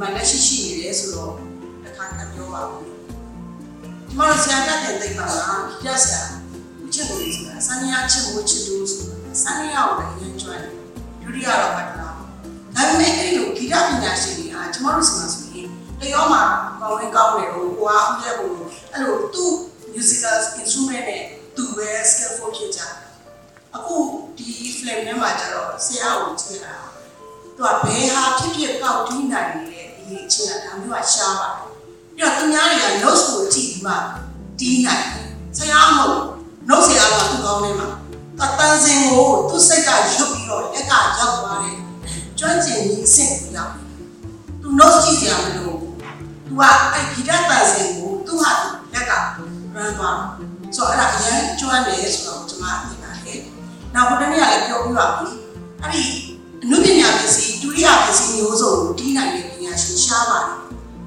[0.00, 1.32] မလက်ရှိရှိနေတယ်ဆိုတော့
[1.84, 2.80] တစ်ခါကပြောပါဦး။
[4.10, 6.43] ကျွန်မတို့ဆရာတက်တဲ့တိတ်ပါလား။ပြဆရာဦး
[6.94, 10.72] ချစ်ကိုဆိုတာစနေရချစ်ကိုချစ်လို့ဆိုတာစနေရကိုလည်းအရင်ကျွမ်းတယ်။
[11.22, 12.08] ဒုတိယတော့ပတ်လာ။
[12.74, 15.68] ဒါပေမဲ့အဲ့လိုဂီတပညာရှင်တွေအားကျွန်မတို့ဆီမှာဆိုရင်
[16.00, 16.42] တရောမှာ
[16.80, 18.50] ကောင်းရင်ကောင်းတယ်ဟိုကွာဦးရဲ့ဘုံ
[18.92, 19.52] အဲ့လိုသူ့
[19.92, 21.22] musical instrument နဲ့
[21.56, 22.94] သူပဲ skillful ဖြစ်ကြတယ်။
[23.76, 23.96] အခု
[24.38, 26.76] ဒီ flame ထဲမှာကျတော့ဆရာကိုကြည့်ရတာ
[27.42, 31.68] သူကဘယ်ဟာဖြစ်ဖြစ်ကောက်တီးနိုင်နေတဲ့ဒီအချင်းကဒါမျိုးကရှားပါတယ်
[32.16, 33.92] ပြီးတော့သူများတွေက notes ကိုကြည့်ပြီးမှ
[34.60, 35.28] တီးနိုင်တယ်
[35.58, 36.33] ဆရာမဟုတ်
[36.68, 37.88] notes ဆရာကသူ့ကောင်းထဲမှာ
[38.40, 40.02] တတန်စင်ကိုသူ့စိတ်ကရွတ်
[40.32, 41.76] ပြီးတော့လက်ကရောက်သွားတယ်
[42.38, 43.86] ကျွမ်းကျင်ကြီးအဆင့်ကိုရောက်တယ်
[44.62, 45.76] သူ notes ကြည့်ကြရမလို့
[46.46, 46.62] သူက
[46.92, 48.50] အဲ့ဂီတတန်စင်ကိုသူ့ဟာ
[48.92, 49.12] လက်က
[49.76, 50.18] run သွား
[50.76, 53.40] ဆိုတော့အဲ့ဒါအရင်ကျွမ်းတယ်ဆိုတော့ကျွန်မသိပါတယ်
[53.94, 55.30] နောက်ခုတနေ့ကလည်းပြောပြပါပြီ
[55.82, 56.04] အဲ့ဒီ
[56.62, 60.56] အနုပညာပစ္စည်းဒုတိယပစ္စည်းမျိုးစုံကိုတီးနိုင်တဲ့ပညာရှင်ရှားပါတယ်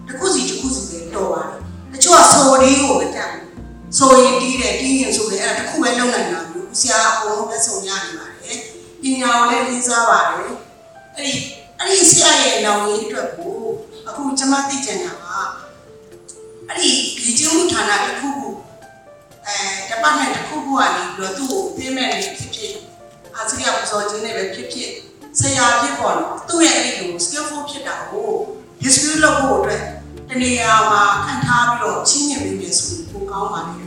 [0.07, 1.59] တစ်ခုစီတစ်ခုစီပဲတော်ပါတယ်
[1.91, 3.46] တချို့ကဆိုလေးကိုမတတ်ဘူး
[3.97, 8.57] ဆိုရင်တီးတယ်တီးရင်ဆိုတယ်အဲ့ဒါတစ်ခုပဲလုပ်နိုင်တာမျိုးဆရာအကုန်လုံးလက်ဆောင်ရနေပါတယ်
[9.01, 10.53] ပညာကိုလည်းလေးစားပါတယ်
[11.15, 11.33] အဲ့ဒီ
[11.79, 13.55] အဲ့ဒီဆရာရဲ့နောင်ရင်းအတွက်ကို
[14.07, 15.25] အခုကျွန်မသိကြတာက
[16.67, 16.91] အဲ့ဒီ
[17.23, 18.47] ဒီကျမှုဌာနတစ်ခုခု
[19.47, 19.57] အဲ
[19.89, 22.73] department တစ်ခုခုကနေပြီးတော့သူ့ကို payment တွေဖြစ်ဖြစ်
[23.35, 24.89] အာစီယာပစောချင်းတွေပဲဖြစ်ဖြစ်
[25.39, 28.29] ဆရာဖြစ်ပေါ်တော့သူ့ရဲ့အဲ့ဒီလို skillful ဖြစ်တာကို
[28.83, 29.83] history လုပ်ဖို့အတွက်
[30.29, 33.86] တနေရာမှာခံထားပြီးတော့ချင်းမြင်ပြီးပြဆိုရင်ပိုကောင်းပါလိမ့်မယ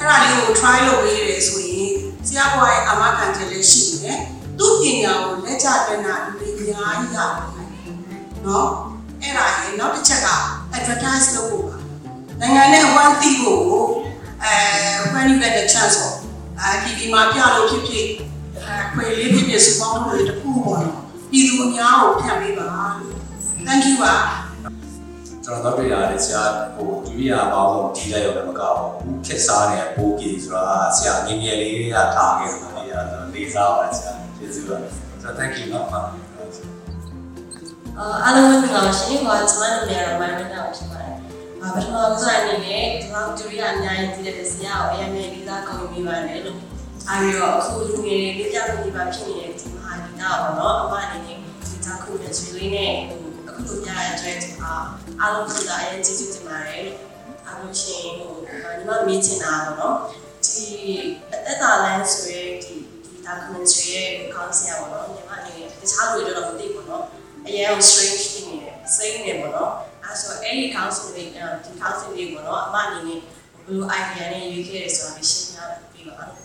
[0.00, 1.90] အဲ့ဒါလေးကို try လုပ်ပေးရတယ်ဆိုရင်
[2.26, 4.18] ဆရာဘွားရဲ့အမခံချက်လည်းရှိနေတယ်
[4.58, 8.68] သူ့ပညာကိုလက်ချတဲ့နာလူတွေအများကြီးရတယ်နော်
[9.22, 10.28] အဲ့ဒါရဲ့နောက်တစ်ချက်က
[10.76, 11.76] advertise လုပ်ဖို့ပါ
[12.40, 13.60] နိုင်ငံနဲ့ one thing ကို
[14.44, 14.54] အဲ
[15.12, 16.14] when you get the chance ပေါ့
[16.60, 18.06] အဲဒီဒီမှာပြလို့ဖြစ်ဖြစ်
[18.66, 22.68] အဲခွေလေးဖြစ်ဖြစ်စပေါင်းလို့တခုပေါ့နော်ပြည်သူအများကိုဖြန့်ပေးပါ
[23.66, 24.14] thank you ပါ
[25.50, 26.42] ကျွန်တော်တို့တွေ့ရတယ်ဆရာ
[26.74, 34.92] ဟိုဒုတိယပေါင်းဆုံးဒီလိုက်ရောလည်းမကောက်ဘူးခက်စားနေပိုးကြီးဆိုတာဆရာငင်းငယ်လေးကထားခဲ့တာလေအဲ့ဒါလေးစားပါဆရာကျေးဇူးပါဆို
[35.22, 36.00] တော့ thank you နော်ပါ
[37.98, 41.14] အာအားလုံးမင်္ဂလာပါရှင်။ဟိုကျွန်မနာမည်ကတော့မိုင်းမင်းသားဖြစ်ပါတယ်။
[41.62, 46.58] အာပထမဆုံးအနေနဲ့ဒီမှာဒူရီကအများကြီးတည်တဲ့ဆရာကိုအရင်ကလေးစားကောင်းမိပါတယ်လို့
[47.08, 51.38] အားပြီးတော့အခုလူငယ်တွေလေးပြလို့ဒီမှာဖြစ်နေတဲ့ဒီမဟာဒီတာပေါ့နော်အမအနေနဲ့
[51.68, 53.19] ဒီတာခုနဲ့ဆွေးလေးနဲ့အ
[53.66, 54.74] ခုလိုကြားရတဲ့အတွက်အာ
[55.20, 56.98] အားလုံးကအရင်ကျေးဇူးတင်ပါတယ်လို့
[57.46, 59.96] အားလုံးရှင်ဟိုညီမမေးချင်တာပေါ့နော်
[60.44, 60.66] ဒီ
[61.32, 67.04] အသက်တာလမ်းဆိုရဲဒီဒီတာခုနဲ့ဆွေးရဲ့ခေါင်းစဉ်ပေါ့နော်ညီမအနေနဲ့တခြားလူတွေတော့မသိဘူးပေါ့နော်
[67.46, 69.72] အရင် strange ဖြစ်နေတယ်စိတ်နေပေါ့နော်
[70.04, 71.24] အဲဆိုအဲ့ဒီ council တွေ
[71.64, 73.18] ဒီ council တွေပေါ့နော်အမအနေနဲ့
[73.54, 75.60] ဘယ်လို idea နဲ့ရွေးခဲ့ရဆိုတော့ရှင်းပြ
[75.92, 76.39] ပေးပါဦး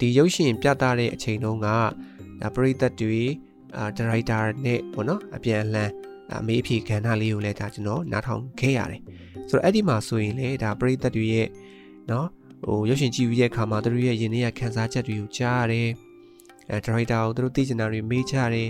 [0.00, 1.68] ဒီရုပ်ရှင်ပြသတဲ့အချိန်တုန်းက
[2.42, 3.22] ဒါပရိသတ်တွေ
[3.76, 5.90] အာဒါရိုက်တာနဲ့ပေါ့နော်အပြန်အလှန်
[6.32, 9.00] အမေးအဖြေကဏ္ဍလေးကိုလည်းဒါကျွန်တော်နားထောင်ခဲ့ရတယ်
[9.48, 11.48] ဆိုတော့အဲ့ဒီမှာဆိုရင်လေဒါပရိသတ်တွေရဲ့
[12.10, 12.26] နော်
[12.64, 15.88] ဟိုရုပ်ရှင်ကြည့်ပြီးတဲ့အခါမှာသူတို့ရဲ့ယင်ထဲကခန်းစားချက်တွေကိုကြားရတယ်
[16.70, 18.68] အဲဒါရိုက်တာကိုသူတို့သိချင်တာတွေမေးကြတယ်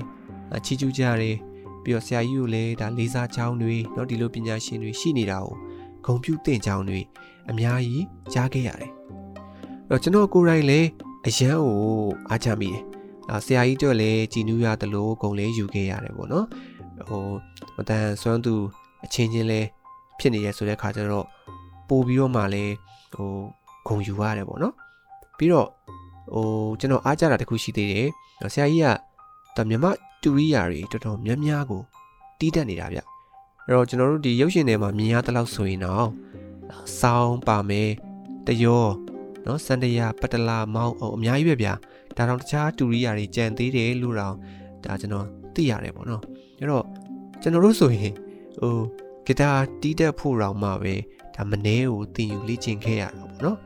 [0.65, 1.37] ချီးကျူးကြတယ်
[1.85, 5.55] ပြီးတော့ဆရာကြီးကိုလည်းဒါလေးစားချောင်းတွေเนาะဒီလိုပညာရှင်တွေရှိနေတာကို
[6.07, 7.01] ဂုံပြုတင်ချောင်းတွေ
[7.51, 8.93] အများကြီးကြားခဲ့ရတယ်။
[9.91, 10.89] အဲ့တော့ကျွန်တော်ကိုယ်တိုင်လည်း
[11.28, 11.78] အရန်ကို
[12.30, 12.82] အားချမိတယ်။
[13.30, 16.46] အာဆရာကြီးတို့လည်းကြည်နူးရတယ်လို့ဂုံလေးယူခဲ့ရတယ်ပေါ့နော်။
[17.10, 17.24] ဟို
[17.76, 18.54] မတန်စွမ်းသူ
[19.06, 19.62] အချင်းချင်းလဲ
[20.20, 21.28] ဖြစ်နေရဆိုတဲ့ခါကျတော့
[21.88, 22.74] ပို့ပြီးတော့မှလည်း
[23.14, 23.32] ဟို
[23.88, 24.74] ဂုံယူရတယ်ပေါ့နော်။
[25.38, 25.68] ပြီးတော့
[26.34, 26.46] ဟို
[26.80, 28.08] ကျွန်တော်အားကြတာတခုရှိသေးတယ်။
[28.54, 28.88] ဆရာကြီးက
[29.56, 29.86] တမြမ
[30.24, 31.82] တူရိယာတွေတော်တော်များများကို
[32.40, 33.00] တီးတက်နေတာဗျ
[33.66, 36.08] အဲ့တော့ကျွန်တော်တို့ဒီရုပ်ရှင်ထဲမှာမြင်ရတဲ့လောက်ဆိုရင်တော့
[37.00, 37.90] စောင်းပါမယ်
[38.48, 38.86] တယော
[39.46, 41.74] နော်စန္ဒရာပတလာမောင်းအများကြီးပဲဗျာ
[42.18, 44.36] ဒါတော့တခြားတူရီယာတွေကြံသေးတယ်လို့တော့
[44.86, 45.26] ဒါကျွန်တော်
[45.56, 46.22] သိရတယ်ပေါ့နော်
[46.60, 46.86] အဲ့တော့
[47.42, 48.14] ကျွန်တော်တို့ဆိုရင်
[48.60, 48.74] ဟို
[49.26, 49.50] ဂီတာ
[49.82, 50.96] တီးတက်ဖို့တော့မှပဲ
[51.36, 53.58] ဒါမနှဲကိုသင်ယူလေ့ကျင့်ခဲ့ရတာပေါ့နော်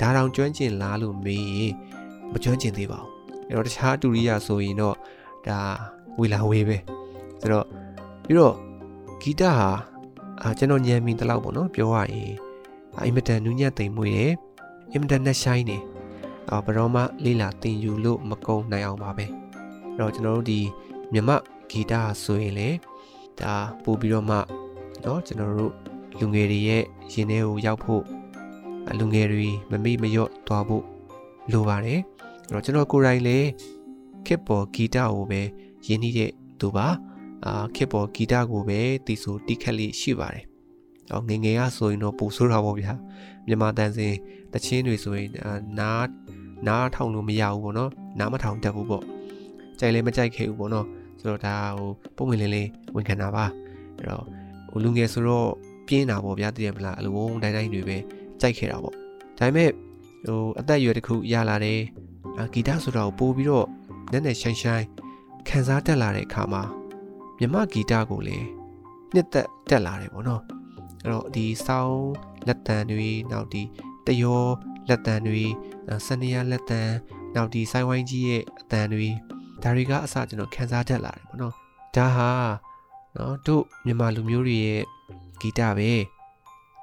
[0.00, 1.74] ဒါတောင်ကျွမ်းကျင်လားလို့မေးရင်
[2.32, 3.12] မကျွမ်းကျင်သေးပါဘူး
[3.48, 4.96] အဲ့တော့တခြားတူရီယာဆိုရင်တော့
[5.48, 5.58] ဒါ
[6.18, 6.78] ဝေလာဝေးပဲ
[7.40, 7.66] ဆိုတော့
[8.24, 8.54] ပြီးတော့
[9.20, 9.68] ဂီတဟာ
[10.42, 12.32] အာကျွန်တော်ညံမိတလောက်ပေါ့နော်ပြောရရင်
[13.04, 14.32] အင်မတန်နူးညံ့သိမ်မွေ့တယ်
[14.91, 15.77] အင်မတန်နဲ့ဆိုင်နေ
[16.49, 20.59] အာဘရောမလေးလာတင်ယူလို့မကုံနိုင်အောင်ပါပဲအဲ့တော့ကျွန်တော်တို့ဒီ
[21.13, 21.29] မြမ
[21.69, 21.93] ဂီတ
[22.23, 22.69] ဆိုရင်လေ
[23.39, 23.53] ဒါ
[23.83, 24.37] ပို့ပြီးတော့မှ
[25.01, 25.73] เนาะကျွန်တော်တို့
[26.19, 26.83] လူငယ်တွေရဲ့
[27.13, 28.03] ရင်ထဲကိုရောက်ဖို့
[28.99, 30.83] လူငယ်တွေမမေ့မလျော့သွားဖို့
[31.51, 31.99] လိုပါတယ်
[32.49, 33.47] အဲ့တော့ကျွန်တော်ကိုယ်တိုင်လည်း
[34.25, 35.41] ခစ်ပေါ်ဂီတကိုပဲ
[35.87, 36.87] ရင်းနှီးတဲ့သူပါ
[37.45, 40.45] အာခစ်ပေါ်ဂီတကိုပဲတီးဆိုတီးခက်လေးရှိပါတယ်။
[41.12, 42.92] အော်ငငယ်ကဆိုရင်တော့ပူဆိုးတာပေါ့ဗျာ။
[43.46, 44.14] မြန်မာတန်စင်
[44.52, 45.28] တချင်းတွေဆိုရင်
[45.78, 46.06] နား
[46.66, 49.02] နားထောင်လို့မရဘူးပေါ့နော်။နားမထောင်တတ်ဘူးပေါ့။
[49.78, 50.86] ကြိုက်လည်းမကြိုက်ခဲ့ဘူးပေါ့နော်။
[51.20, 53.44] ဆိုတော့ဒါဟိုပုံဝင်လင်းလေးဝန်ခံတာပါ။
[53.96, 54.24] အဲ့တော့
[54.70, 55.50] ဟိုလူငယ်ဆိုတော့
[55.86, 57.96] ပြင်းတာပေါ့ဗျာသိရမလား။အလိုဝုန်းတိုင်းတိုင်းတွေပဲ
[58.40, 58.94] ကြိုက်ခဲ့တာပေါ့။
[59.38, 59.70] ဒါပေမဲ့
[60.26, 61.80] ဟိုအသက်အရွယ်တစ်ခုရလာတယ်။
[62.54, 63.66] ဂီတဆိုတာကိုပို့ပြီးတော့
[64.12, 64.86] နက်နက်ရှိုင်းရှိုင်း
[65.48, 66.62] ခံစားတက်လာတဲ့အခါမှာ
[67.38, 68.46] မြမဂီတကိုလည်း
[69.14, 70.42] နှစ်သက်တက်လာတယ်ပေါ့နော်
[71.06, 72.06] အဲ့တော့ဒီစောင်း
[72.46, 73.62] လက်တံတွေနောက်ဒီ
[74.06, 74.42] တယော
[74.88, 75.44] လက်တံတွေ
[76.06, 76.82] စနေရလက်တံ
[77.34, 79.08] နောက်ဒီဆိုင်ဝိုင်းကြီးရဲ့အတန်တွေ
[79.62, 81.54] ဒါတွေကအစကျွန်တော်ခံစားတက်လာတယ်ပေါ့နော်
[81.96, 82.30] ဒါဟာ
[83.16, 84.82] နော်တို့မြန်မာလူမျိုးတွေရဲ့
[85.40, 85.92] ဂီတပဲ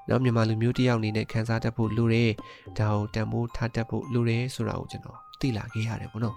[0.09, 2.31] နော်မြန်မာလူမျိုးတယောက်အနေနဲ့ခံစားတတ်ဖို့လိုတယ်
[2.77, 6.35] ဒါကိုတန်ဖိုးထားတတ်ဖို့လိုတယ်ဆိုတာကိုကျွန်တော်သိလာခဲ့ရတယ်ပေါ့နော်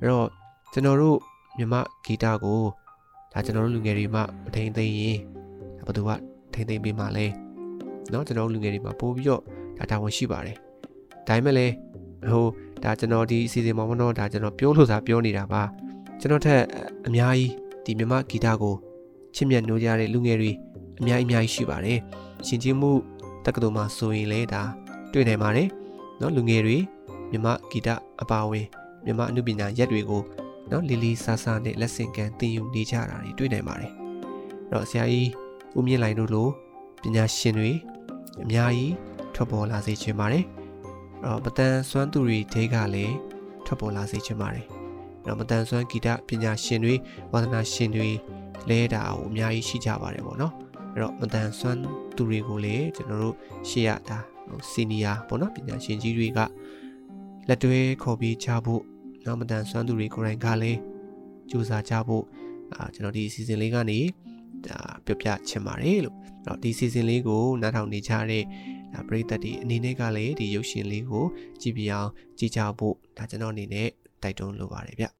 [0.00, 0.28] အဲ့တော့
[0.72, 1.18] ကျွန်တော်တို့
[1.58, 1.74] မြမ
[2.04, 2.60] ဂီတကို
[3.32, 5.18] ဒါကျွန်တော်တို့လူငယ်တွေမှမထိန်သိမ်းရင်
[5.86, 6.10] ဘယ်သူက
[6.53, 7.25] ထိန်သိမ်းပေးမှလဲ
[8.11, 9.41] เนาะကျွန်တော်တို့လူငယ်တွေမှာပို့ပြီးတော့
[9.77, 10.57] ဒါတာဝန်ရှိပါတယ်
[11.27, 11.73] ဒါပေမဲ့လည်း
[12.29, 12.45] ဟို
[12.83, 15.63] ဒါကျွန်တော်ဒီအစီအစဉ်မှာမတော့ဒါကျွန်တော်ပြောလို့သာပြောနေတာပါ
[16.19, 16.61] ကျွန်တော်ထက်
[17.07, 17.51] အများကြီး
[17.85, 18.75] ဒီမြမဂီတကို
[19.35, 20.51] ချစ်မြတ်နိုးကြတဲ့လူငယ်တွေ
[20.99, 21.99] အများကြီးအများကြီးရှိပါတယ်
[22.47, 22.91] ရှင်ချင်းမှု
[23.45, 24.61] တက္ကသိုလ်မှာဆိုရင်လည်းဒါ
[25.13, 25.67] တွေ့နိုင်ပါတယ်
[26.17, 26.77] เนาะလူငယ်တွေ
[27.31, 27.89] မြမဂီတ
[28.21, 28.65] အပါဝင်
[29.05, 30.23] မြမအမှုပညာရက်တွေကို
[30.71, 33.91] နော်လီလီဆာဆာနဲ့လက်ဆင့်ကမ်းသင်ယူနေကြတာတွေတွေ့နိုင်ပါတယ်
[34.69, 35.29] အဲ့တော့ဆရာကြီး
[35.76, 36.48] ဦးမြင့်လိုင်တို့လို
[37.02, 37.70] ပညာရှင်တွေ
[38.42, 38.94] အများကြီး
[39.34, 40.44] ထွက်ပေါ်လာစေချင်ပါတယ်
[41.22, 43.14] အဲ့တော့မတန်ဆွမ်းသူတွေတဲကလည်း
[43.66, 44.66] ထွက်ပေါ်လာစေချင်ပါတယ်
[45.24, 46.94] အဲ့တော့မတန်ဆွမ်းဂီတပညာရှင်တွေ
[47.32, 48.08] ဝါသနာရှင်တွေ
[48.68, 50.54] လဲတာကိုအများကြီးရှိကြပါတယ်ပေါ့နော်
[50.92, 51.80] အဲ့တော့မတန်ဆွမ်း
[52.16, 53.36] သူတွေကိုလည်းကျွန်တော်တို့
[53.68, 54.18] ရှေ့ရတာ
[54.70, 56.38] စီနီယာပေါ့နော်ပညာရှင်ကြီးတွေက
[57.48, 58.82] လက်တွဲခေါ်ပြီးချဖို့
[59.24, 60.78] နောက်မတန်ဆွမ်းသူတွေကိုယ်တိုင်ကလည်း
[61.50, 62.24] ကြိုးစားကြဖို့
[62.72, 63.98] အာကျွန်တော်ဒီအစီအစဉ်လေးကနေ
[64.66, 68.44] ဒါပြပြချင်ပါတယ်လို့အဲ့တော့ဒီအစီအစဉ်လေးကိုနားထောင်နေကြတဲ့
[68.94, 71.26] ဒါပရိသတ်တွေအနေနဲ့ကလည်းဒီရုပ်ရှင်လေးကို
[71.60, 73.88] ကြည့်ပြအောင်ကြည့်ကြဖို့ဒါကျွန်တော်အနေနဲ့
[74.22, 75.19] တိုက်တွန်းလိုပါတယ်ဗျ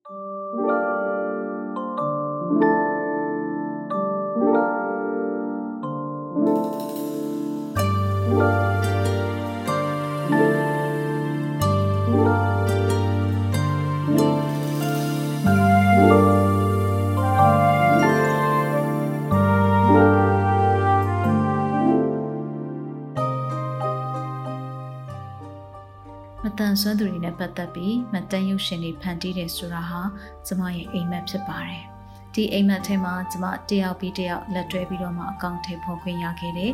[27.40, 30.00] ပတ်သက်ပြီးမတန်ရုပ်ရှင်တွေဖန်တီးတယ်ဆိုတာဟာ
[30.46, 31.82] ကျမရဲ့အိမ်မက်ဖြစ်ပါတယ်။
[32.34, 36.72] ဒီအိမ်မက်ထဲမှာကျမတယောက်ပြီးတယောက်လက်တွဲပြီးတော့မှအကောင့်ထိဖော်ခွင့်ရခဲ့တဲ့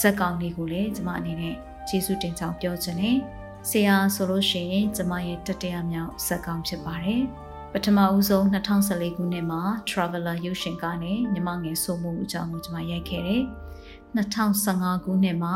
[0.00, 1.56] ဇက်ကောင်လေးကိုလည်းကျမအနေနဲ့
[1.88, 3.16] ကျေးဇူးတင်ကြောင်းပြောချင်တယ်။
[3.68, 7.22] ဆရာဆိုလို့ရှိရင်ကျမရဲ့တတိယမြောက်ဇက်ကောင်ဖြစ်ပါတယ်။
[7.72, 13.42] ပထမဦးဆုံး2014ခုနှစ်မှာ Traveler ရုပ်ရှင်ကားနဲ့ညီမငယ်ဆိုမှုအကြောင်းကိုကျွန်မရိုက်ခဲ့တယ်။
[14.16, 15.54] 2015ခုနှစ်မှာ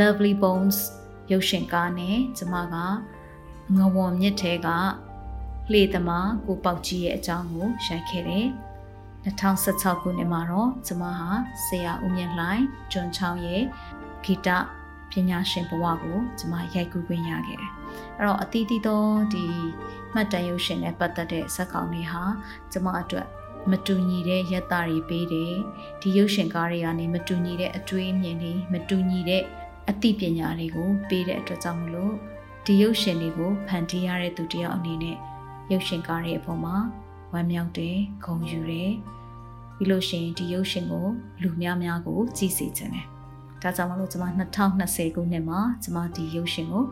[0.00, 0.78] Lovely Bones
[1.30, 2.76] ရုပ်ရှင်ကားနဲ့ကျမက
[3.76, 4.68] ငဝွန်မြစ်ထဲက
[5.72, 8.46] လှေသမားကိုပေါက်ကြီးရဲ့အကြောင်းကိုရိုက်ခဲ့တယ်
[9.24, 11.30] 2016ခုနှစ်မှာတော့ကျမဟာ
[11.64, 13.62] ဆရာဦးမြင့်လှိုင်ကျွန်းချောင်းရဲ့
[14.24, 14.48] ဂီတ
[15.10, 17.72] ပညာရှင်ဘဝကိုကျမရိုက်ကူးခွင့်ရခဲ့တယ်။
[18.18, 19.02] အဲ့တော့အသီးသီးသော
[19.32, 19.44] ဒီ
[20.12, 22.22] မှတ်တမ်းရုပ်ရှင်နဲ့ပတ်သက်တဲ့ဇာတ်ကောင်တွေဟာ
[22.72, 23.26] ကျမအတွက်
[23.70, 25.54] မတူညီတဲ့ရက်သားတွေပေးတယ်
[26.00, 29.42] ဒီရုပ်ရှင်ကားတွေကနေမတူညီတဲ့အတွေးအမြင်တွေမတူညီတဲ့
[29.90, 32.14] အသိပညာတွေကိုပေးတဲ့အတွက်ကြောင့်မလို့
[32.66, 35.16] ဒီရုပ်ရှင်တွေကိုဖန်တီးရတဲ့သူတယောက်အနေနဲ့
[35.72, 36.76] ရုပ်ရှင်ကားတွေအပေါ်မှာ
[37.32, 38.90] ဝမ်းမြောက်တယ်ဂုဏ်ယူတယ်
[39.76, 41.06] ပြီးလို့ရှိရင်ဒီရုပ်ရှင်ကို
[41.42, 43.06] လူများများကိုကြည့်စေချင်တယ်
[43.62, 44.26] ဒါကြောင့်မလို့ကျွန်မ
[44.74, 46.84] 2020ခုနှစ်မှာကျွန်မဒီရုပ်ရှင်ကို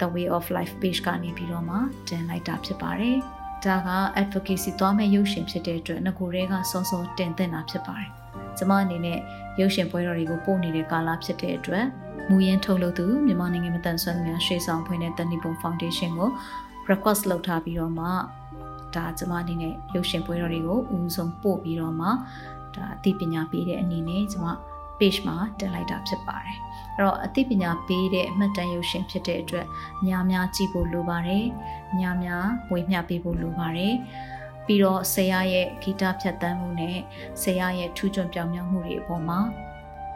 [0.00, 1.76] The Way of Life page ကနေပြီးတော့မှ
[2.08, 3.18] တင်လိုက်တာဖြစ်ပါတယ်
[3.64, 3.88] ဒါက
[4.20, 8.19] advocacy သွားမဲ့ရုပ်ရှင်ဖြစ်တဲ့အတွက်ငကိုရဲကစောစောတင်သင့်တာဖြစ်ပါတယ်
[8.58, 9.18] ကျမအနေနဲ့
[9.60, 11.84] ရုပ်ရှင်ပွဲတော်တွေကိုပို့နေတဲ့ကာလဖြစ်တဲ့အတွက်
[12.30, 16.30] မူရင်းထုတ်လုပ်သူမြန်မာနိုင်ငံမတန်ဆွမ်းသူများရှေ့ဆောင်ဖွင့်တဲ့တန်နီပုံ foundation ကို
[16.90, 18.06] request လုပ်ထားပြီးတော့မှ
[18.94, 22.08] ဒါကျမအနေနဲ့ရုပ်ရှင်ပွဲတော်တွေကိုအဦးဆုံးပို့ပြီးတော့မှ
[22.74, 24.46] ဒါအသိပညာပေးတဲ့အနေနဲ့ကျမ
[24.98, 26.56] page မှာတင်လိုက်တာဖြစ်ပါတယ်။
[26.96, 29.66] အဲ့တော့အသိပညာပေးတဲ့အမှတ်တမ်းရုပ်ရှင်ဖြစ်တဲ့အတွက်
[30.06, 31.44] များများကြည့်ဖို့လိုပါတယ်။
[31.98, 33.94] များများဝေမျှပေးဖို့လိုပါတယ်။
[34.66, 36.98] ပြီးတော့ဆရာရဲ့ဂီတဖြတ်သန်းမှုနဲ့
[37.42, 39.40] ဆရာရဲ့ထူးချွန်ပြောင်မြောက်မှုတွေအပေါ်မှာ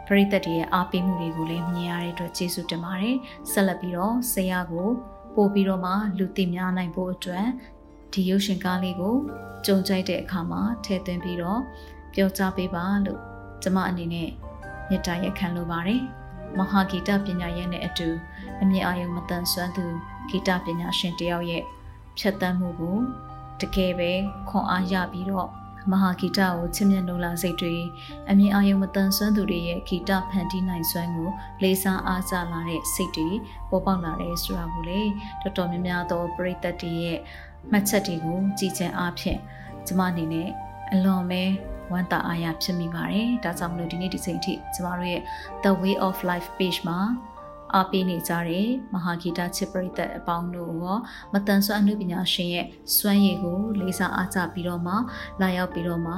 [0.07, 3.15] ပရိသတ်တွေရဲ့အားပေးမှုတွေကိုလည်းမြင်ရတဲ့အတွက်ကျေးဇူးတင်ပါတယ်။
[3.51, 4.89] ဆက်လက်ပြီးတော့ဆရာကို
[5.35, 7.47] ပို့ပြီးတော့မှလူသိများနိုင်ဖို့အတွက်
[8.13, 9.15] ဒီရုပ်ရှင်ကားလေးကို
[9.65, 11.61] ကြုံကြိုက်တဲ့အခါမှာထည့်သွင်းပြီးတော့
[12.13, 13.19] ပြောကြားပေးပါလို့
[13.63, 14.29] ကျမအနေနဲ့
[14.89, 16.01] မေတ္တာရက်ခံလိုပါတယ်။
[16.57, 18.09] မဟာဂီတပညာရဲ့နဲ့အတူ
[18.61, 19.85] အမြင့်အာရုံမတန်ဆွမ်းသူ
[20.29, 21.63] ဂီတပညာရှင်တယောက်ရဲ့
[22.17, 22.97] ဖြတ်သန်းမှုကို
[23.61, 24.11] တကယ်ပဲ
[24.49, 25.49] ခွန်အားရပြီးတော့
[25.91, 27.75] မဟာဂီတကိုချစ်မြတ်နိုးလာစိတ်တွေ
[28.29, 31.29] အမြင့်အာရုံမတန်ဆွမ်းသူတွေရဲ့ဂီတဖန်တီးနိုင်စွမ်းကို
[31.63, 33.29] လေးစားအားကြလာတဲ့စိတ်တွေ
[33.69, 35.01] ပေါ်ပေါက်လာတဲ့ဆိုတာကိုလေ
[35.41, 37.19] တော်တော်များများသောပရိသတ်တွေရဲ့
[37.71, 39.39] မှတ်ချက်တွေကိုကြည်ချင်အားဖြင့်
[39.87, 40.49] ကျမအနေနဲ့
[40.93, 41.43] အလွန်ပဲ
[41.91, 45.21] ဝမ်းသာအားရဖြစ်မိပါတယ်။ဒါကြောင့်မလို့ဒီနေ့ဒီချိန်ထိကျမတို့ရဲ့
[45.63, 46.99] The Way of Life page မှာ
[47.75, 50.97] အားပေးနေကြတဲ့မဟာဂီတချစ်ပရိသတ်အပေါင်းတို့ရော
[51.33, 52.65] မတန်ဆွမ်းအမှုပညာရှင်ရဲ့
[52.95, 54.93] စွမ်းရည်ကိုလေးစားအားကြပြီးတော့မှ
[55.41, 56.13] လာရောက်ပြီးတော့မှ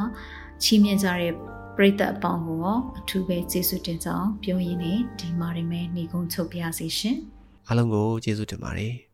[0.64, 1.34] ချီးမြှင့်ကြတဲ့
[1.76, 7.18] ပရိသတ်အပေါင်းကိုရောအထူးပဲကျေးဇူးတင်ကြောင်းပြောရင်းနဲ့ဒီမှာရင်ပဲညီကုန်းချုပ်ပြရစီရှင်
[7.68, 9.07] အားလုံးကိုကျေးဇူးတင်ပါတယ်